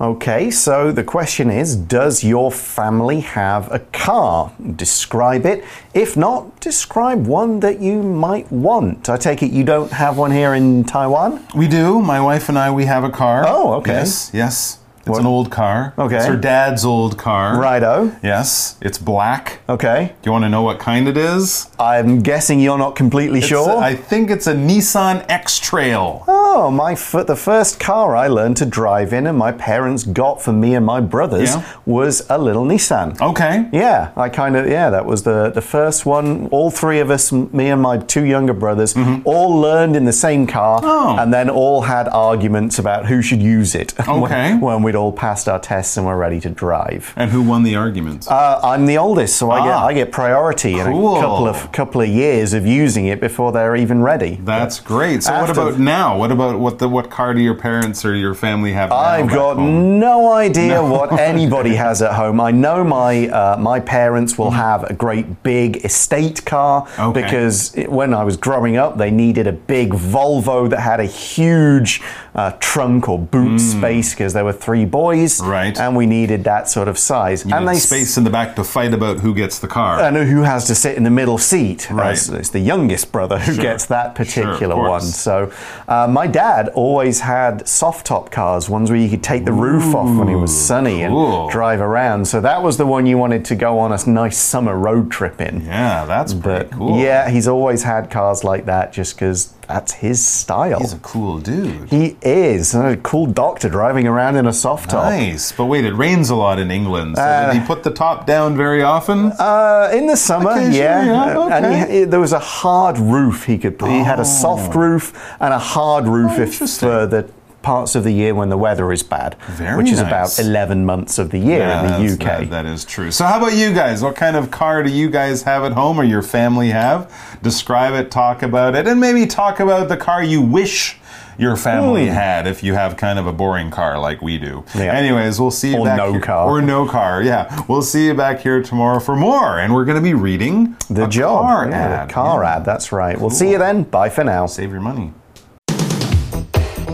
Okay, 0.00 0.48
so 0.52 0.92
the 0.92 1.02
question 1.02 1.50
is 1.50 1.74
Does 1.74 2.22
your 2.22 2.52
family 2.52 3.18
have 3.20 3.72
a 3.72 3.80
car? 3.80 4.52
Describe 4.76 5.44
it. 5.44 5.64
If 5.92 6.16
not, 6.16 6.60
describe 6.60 7.26
one 7.26 7.58
that 7.60 7.80
you 7.80 8.04
might 8.04 8.50
want. 8.52 9.08
I 9.08 9.16
take 9.16 9.42
it 9.42 9.50
you 9.50 9.64
don't 9.64 9.90
have 9.90 10.16
one 10.16 10.30
here 10.30 10.54
in 10.54 10.84
Taiwan? 10.84 11.44
We 11.52 11.66
do. 11.66 12.00
My 12.00 12.20
wife 12.20 12.48
and 12.48 12.56
I, 12.56 12.70
we 12.70 12.84
have 12.84 13.02
a 13.02 13.10
car. 13.10 13.44
Oh, 13.48 13.74
okay. 13.74 13.94
Yes, 13.94 14.30
yes. 14.32 14.78
It's 15.08 15.18
an 15.18 15.26
old 15.26 15.50
car. 15.50 15.94
Okay. 15.98 16.16
It's 16.16 16.26
her 16.26 16.36
dad's 16.36 16.84
old 16.84 17.18
car. 17.18 17.58
Righto. 17.60 18.16
Yes. 18.22 18.76
It's 18.80 18.98
black. 18.98 19.60
Okay. 19.68 20.12
Do 20.22 20.28
you 20.28 20.32
want 20.32 20.44
to 20.44 20.48
know 20.48 20.62
what 20.62 20.78
kind 20.78 21.08
it 21.08 21.16
is? 21.16 21.70
I'm 21.78 22.20
guessing 22.20 22.60
you're 22.60 22.78
not 22.78 22.96
completely 22.96 23.38
It's 23.38 23.48
sure. 23.48 23.70
a- 23.70 23.76
I 23.78 23.94
think 23.94 24.30
it's 24.30 24.46
a 24.46 24.54
Nissan 24.54 25.24
X 25.28 25.58
Trail. 25.58 26.24
Oh, 26.28 26.70
my 26.70 26.92
f- 26.92 27.26
the 27.26 27.36
first 27.36 27.78
car 27.80 28.16
I 28.16 28.26
learned 28.28 28.56
to 28.58 28.66
drive 28.66 29.12
in 29.12 29.26
and 29.26 29.36
my 29.38 29.52
parents 29.52 30.04
got 30.04 30.42
for 30.42 30.52
me 30.52 30.74
and 30.74 30.84
my 30.84 31.00
brothers 31.00 31.54
Yeah. 31.54 31.62
was 31.86 32.26
a 32.28 32.38
little 32.38 32.64
Nissan. 32.64 33.20
Okay. 33.20 33.66
Yeah, 33.72 34.10
I 34.16 34.28
kind 34.28 34.56
of 34.56 34.68
yeah, 34.68 34.90
that 34.90 35.06
was 35.06 35.22
the 35.22 35.50
the 35.50 35.60
first 35.62 36.04
one. 36.06 36.46
All 36.50 36.70
three 36.70 37.00
of 37.00 37.10
us, 37.10 37.30
me 37.32 37.68
and 37.70 37.80
my 37.82 37.98
two 37.98 38.24
younger 38.24 38.52
brothers, 38.54 38.94
mm-hmm. 38.94 39.22
all 39.24 39.50
learned 39.60 39.94
in 39.96 40.04
the 40.04 40.12
same 40.12 40.46
car. 40.46 40.80
Oh. 40.82 41.16
and 41.18 41.32
then 41.32 41.48
all 41.50 41.82
had 41.82 42.08
arguments 42.08 42.78
about 42.78 43.06
who 43.06 43.22
should 43.22 43.42
use 43.42 43.74
it. 43.74 43.92
when- 44.06 44.18
Okay. 44.28 44.54
when, 44.56 44.82
we'd 44.82 44.94
all 44.98 45.12
passed 45.12 45.48
our 45.48 45.58
tests 45.60 45.96
and 45.96 46.04
were 46.06 46.16
ready 46.16 46.40
to 46.40 46.50
drive. 46.50 47.12
And 47.16 47.30
who 47.30 47.40
won 47.42 47.62
the 47.62 47.76
arguments? 47.76 48.28
Uh, 48.28 48.60
I'm 48.62 48.84
the 48.86 48.98
oldest, 48.98 49.36
so 49.36 49.50
I 49.50 49.60
get 49.64 49.74
Ah. 49.74 49.86
I 49.86 49.92
get 49.94 50.12
priority 50.12 50.72
in 50.80 50.86
Cool. 50.86 51.16
a 51.16 51.20
couple 51.20 51.48
of 51.48 51.72
couple 51.72 52.00
of 52.02 52.08
years 52.08 52.52
of 52.52 52.66
using 52.66 53.06
it 53.06 53.20
before 53.20 53.52
they're 53.52 53.76
even 53.76 54.02
ready. 54.02 54.38
That's 54.44 54.80
great. 54.80 55.22
So 55.22 55.32
what 55.40 55.50
about 55.50 55.78
now? 55.78 56.18
What 56.18 56.30
about 56.32 56.58
what 56.58 56.78
the 56.78 56.88
what 56.88 57.08
car 57.08 57.32
do 57.32 57.40
your 57.40 57.54
parents 57.54 58.04
or 58.04 58.14
your 58.14 58.34
family 58.34 58.72
have? 58.72 58.92
I've 58.92 59.30
got 59.30 59.56
home? 59.56 59.98
no 59.98 60.32
idea 60.32 60.82
what 60.82 61.08
anybody 61.32 61.74
has 61.76 62.02
at 62.02 62.12
home. 62.14 62.40
I 62.40 62.50
know 62.50 62.84
my 62.84 63.28
uh, 63.28 63.56
my 63.58 63.78
parents 63.80 64.36
will 64.38 64.50
have 64.66 64.84
a 64.84 64.94
great 64.94 65.42
big 65.42 65.84
estate 65.84 66.44
car. 66.44 66.86
Okay. 66.98 67.22
because 67.22 67.74
it, 67.76 67.88
when 67.90 68.12
I 68.12 68.24
was 68.24 68.36
growing 68.36 68.76
up, 68.76 68.98
they 68.98 69.10
needed 69.10 69.46
a 69.46 69.52
big 69.52 69.92
Volvo 69.92 70.68
that 70.70 70.80
had 70.80 71.00
a 71.00 71.04
huge 71.04 72.02
uh, 72.34 72.52
trunk 72.60 73.08
or 73.08 73.18
boot 73.18 73.48
Mm. 73.48 73.60
space 73.78 74.10
because 74.14 74.32
there 74.34 74.44
were 74.44 74.52
three 74.52 74.84
boys, 74.88 75.40
Right. 75.40 75.78
And 75.78 75.96
we 75.96 76.06
needed 76.06 76.44
that 76.44 76.68
sort 76.68 76.88
of 76.88 76.98
size. 76.98 77.44
You 77.44 77.54
and 77.54 77.66
they 77.68 77.74
space 77.74 78.16
in 78.16 78.24
the 78.24 78.30
back 78.30 78.56
to 78.56 78.64
fight 78.64 78.92
about 78.94 79.20
who 79.20 79.34
gets 79.34 79.58
the 79.58 79.68
car. 79.68 80.00
and 80.00 80.16
who 80.16 80.42
has 80.42 80.66
to 80.66 80.74
sit 80.74 80.96
in 80.96 81.04
the 81.04 81.10
middle 81.10 81.38
seat. 81.38 81.88
Right. 81.90 82.12
It's, 82.12 82.28
it's 82.28 82.50
the 82.50 82.60
youngest 82.60 83.12
brother 83.12 83.38
who 83.38 83.54
Sure. 83.54 83.62
gets 83.62 83.86
that 83.86 84.14
particular 84.14 84.74
course. 84.74 84.88
one. 84.90 85.00
So, 85.02 85.52
uh, 85.86 86.06
my 86.10 86.26
dad 86.26 86.68
always 86.74 87.20
had 87.20 87.66
soft 87.68 88.06
top 88.06 88.30
cars, 88.30 88.68
ones 88.68 88.90
where 88.90 88.98
you 89.00 89.08
could 89.08 89.22
take 89.22 89.44
the 89.44 89.52
roof 89.52 89.94
off 89.94 90.16
when 90.18 90.28
it 90.28 90.36
was 90.36 90.56
sunny 90.56 91.06
cool. 91.06 91.42
and 91.44 91.50
drive 91.50 91.80
around. 91.80 92.26
So, 92.26 92.40
that 92.40 92.62
was 92.62 92.76
the 92.76 92.86
one 92.86 93.06
you 93.06 93.18
wanted 93.18 93.44
to 93.46 93.54
go 93.54 93.78
on 93.78 93.92
a 93.92 93.98
nice 94.08 94.38
summer 94.38 94.76
road 94.76 95.10
trip 95.10 95.40
in. 95.40 95.62
yeah, 95.64 96.04
that's 96.06 96.32
pretty 96.34 96.68
But 96.68 96.76
cool. 96.78 96.98
yeah, 96.98 97.28
he's 97.28 97.48
always 97.48 97.82
had 97.82 98.10
cars 98.10 98.44
like 98.44 98.66
that 98.66 98.92
just 98.92 99.14
because 99.16 99.52
that's 99.66 99.92
his 99.92 100.24
style. 100.24 100.78
He's 100.80 100.94
a 100.94 100.98
cool 101.00 101.40
dude. 101.40 101.90
he 101.90 102.16
is 102.22 102.74
a 102.74 102.96
cool 103.02 103.26
doctor 103.26 103.68
driving 103.68 104.06
around 104.06 104.36
in 104.36 104.46
a 104.46 104.52
soft 104.52 104.67
top. 104.76 105.04
Nice. 105.04 105.52
But 105.52 105.66
wait, 105.66 105.84
it 105.84 105.94
rains 105.94 106.30
a 106.30 106.34
lot 106.36 106.58
in 106.58 106.70
England. 106.70 107.16
So 107.16 107.50
did 107.52 107.60
he 107.60 107.66
put 107.66 107.82
the 107.82 107.90
top 107.90 108.26
down 108.26 108.56
very 108.56 108.82
often? 108.82 109.32
Uh, 109.38 109.90
in 109.92 110.06
the 110.06 110.16
summer, 110.16 110.50
Occasionally, 110.50 110.78
yeah. 110.78 111.04
yeah, 111.06 111.38
Uh, 111.38 111.48
And 111.48 111.66
okay. 111.66 111.82
Oh. 111.82 111.92
he, 112.00 112.04
there 112.04 112.20
was 112.20 112.32
a 112.32 112.38
hard 112.38 112.98
roof. 112.98 113.44
He 113.44 113.56
could. 113.58 113.78
Put. 113.78 113.90
He 113.90 113.98
had 113.98 114.20
a 114.20 114.24
soft 114.24 114.74
roof 114.74 115.12
and 115.40 115.54
a 115.54 115.58
hard 115.58 116.06
roof 116.06 116.38
if 116.38 116.56
for 116.58 117.06
the 117.06 117.28
parts 117.60 117.94
of 117.96 118.04
the 118.04 118.12
year 118.12 118.34
when 118.36 118.48
the 118.50 118.56
weather 118.56 118.92
is 118.92 119.02
bad, 119.02 119.36
Very 119.48 119.76
which 119.76 119.90
is 119.90 119.98
nice. 120.00 120.06
about 120.38 120.38
eleven 120.38 120.86
months 120.86 121.18
of 121.18 121.30
the 121.30 121.38
year 121.38 121.60
in 121.62 121.86
the 122.06 122.12
UK. 122.14 122.18
that- 122.24 122.50
that 122.50 122.66
is 122.66 122.84
true. 122.84 123.10
So, 123.10 123.24
how 123.26 123.38
about 123.38 123.54
you 123.54 123.72
guys? 123.74 124.00
What 124.02 124.14
kind 124.14 124.36
of 124.36 124.50
car 124.50 124.82
do 124.84 124.90
you 124.90 125.10
guys 125.10 125.42
have 125.42 125.64
at 125.64 125.72
home 125.72 125.98
or 126.00 126.04
your 126.04 126.22
family 126.22 126.70
have? 126.70 127.10
Describe 127.42 127.94
it, 127.94 128.10
talk 128.12 128.42
about 128.42 128.74
it, 128.76 128.86
and 128.86 129.00
maybe 129.00 129.26
talk 129.26 129.58
about 129.60 129.88
the 129.88 129.96
car 129.96 130.22
you 130.22 130.40
wish 130.40 130.97
your 131.38 131.56
family 131.56 132.06
hmm. 132.08 132.12
had 132.12 132.46
if 132.46 132.62
you 132.62 132.74
have 132.74 132.96
kind 132.96 133.18
of 133.18 133.26
a 133.26 133.32
boring 133.32 133.70
car 133.70 133.98
like 133.98 134.20
we 134.20 134.36
do. 134.38 134.64
Yeah. 134.74 134.92
Anyways, 134.92 135.40
we'll 135.40 135.50
see 135.50 135.70
you 135.70 135.78
Or 135.78 135.84
back 135.86 135.96
no 135.96 136.12
here- 136.12 136.20
car. 136.20 136.46
Or 136.46 136.60
no 136.60 136.86
car, 136.86 137.22
yeah. 137.22 137.64
We'll 137.68 137.82
see 137.82 138.06
you 138.06 138.14
back 138.14 138.40
here 138.40 138.62
tomorrow 138.62 138.98
for 139.00 139.16
more. 139.16 139.58
And 139.58 139.72
we're 139.72 139.84
going 139.84 139.96
to 139.96 140.02
be 140.02 140.14
reading 140.14 140.76
the 140.90 141.04
a 141.04 141.08
job, 141.08 141.42
car 141.46 141.68
yeah, 141.70 141.76
ad. 142.02 142.08
the 142.08 142.12
car 142.12 142.42
Yeah. 142.42 142.56
ad. 142.56 142.64
That's 142.64 142.92
right. 142.92 143.18
We'll 143.18 143.30
see 143.30 143.52
you 143.52 143.58
then. 143.58 143.84
Bye 143.84 144.10
for 144.10 144.24
now. 144.24 144.46
Save 144.46 144.72
your 144.72 144.80
money. 144.80 145.12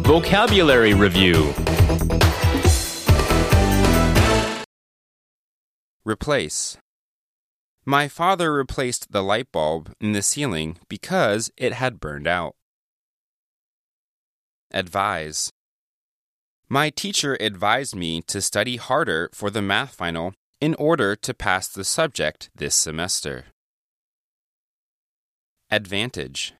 Vocabulary 0.04 0.92
Review 0.92 1.54
Replace. 6.04 6.76
My 7.86 8.08
father 8.08 8.52
replaced 8.52 9.12
the 9.12 9.22
light 9.22 9.50
bulb 9.50 9.94
in 10.00 10.12
the 10.12 10.20
ceiling 10.22 10.76
because 10.88 11.50
it 11.56 11.72
had 11.74 12.00
burned 12.00 12.26
out. 12.26 12.54
Advise. 14.74 15.52
My 16.68 16.90
teacher 16.90 17.36
advised 17.38 17.94
me 17.94 18.20
to 18.22 18.42
study 18.42 18.76
harder 18.76 19.30
for 19.32 19.48
the 19.48 19.62
math 19.62 19.94
final 19.94 20.34
in 20.60 20.74
order 20.74 21.14
to 21.14 21.32
pass 21.32 21.68
the 21.68 21.84
subject 21.84 22.50
this 22.56 22.74
semester. 22.74 23.44
Advantage. 25.70 26.54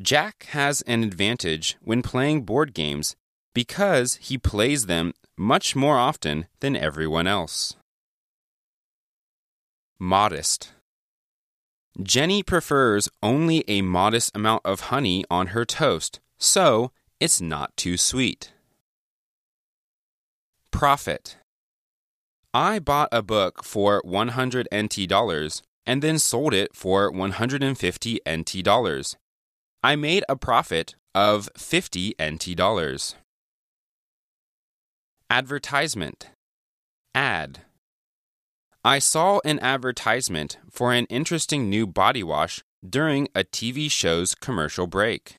Jack 0.00 0.46
has 0.50 0.82
an 0.82 1.02
advantage 1.02 1.76
when 1.82 2.02
playing 2.02 2.42
board 2.42 2.72
games 2.72 3.16
because 3.52 4.14
he 4.16 4.38
plays 4.38 4.86
them 4.86 5.12
much 5.36 5.74
more 5.74 5.98
often 5.98 6.46
than 6.60 6.76
everyone 6.76 7.26
else. 7.26 7.74
Modest. 9.98 10.72
Jenny 12.00 12.44
prefers 12.44 13.08
only 13.24 13.64
a 13.66 13.82
modest 13.82 14.36
amount 14.36 14.62
of 14.64 14.92
honey 14.92 15.24
on 15.28 15.48
her 15.48 15.64
toast, 15.64 16.20
so 16.42 16.90
it's 17.20 17.40
not 17.40 17.76
too 17.76 17.96
sweet. 17.96 18.52
Profit. 20.72 21.36
I 22.52 22.80
bought 22.80 23.08
a 23.12 23.22
book 23.22 23.62
for 23.62 24.02
100 24.04 24.66
NT 24.74 25.08
dollars 25.08 25.62
and 25.86 26.02
then 26.02 26.18
sold 26.18 26.52
it 26.52 26.74
for 26.74 27.10
150 27.12 28.20
NT 28.28 28.64
dollars. 28.64 29.16
I 29.84 29.94
made 29.94 30.24
a 30.28 30.36
profit 30.36 30.96
of 31.14 31.48
50 31.56 32.14
NT 32.20 32.56
dollars. 32.56 33.14
Advertisement. 35.30 36.30
Ad. 37.14 37.60
I 38.84 38.98
saw 38.98 39.38
an 39.44 39.60
advertisement 39.60 40.58
for 40.68 40.92
an 40.92 41.06
interesting 41.06 41.70
new 41.70 41.86
body 41.86 42.24
wash 42.24 42.64
during 42.86 43.28
a 43.32 43.44
TV 43.44 43.88
show's 43.88 44.34
commercial 44.34 44.88
break. 44.88 45.36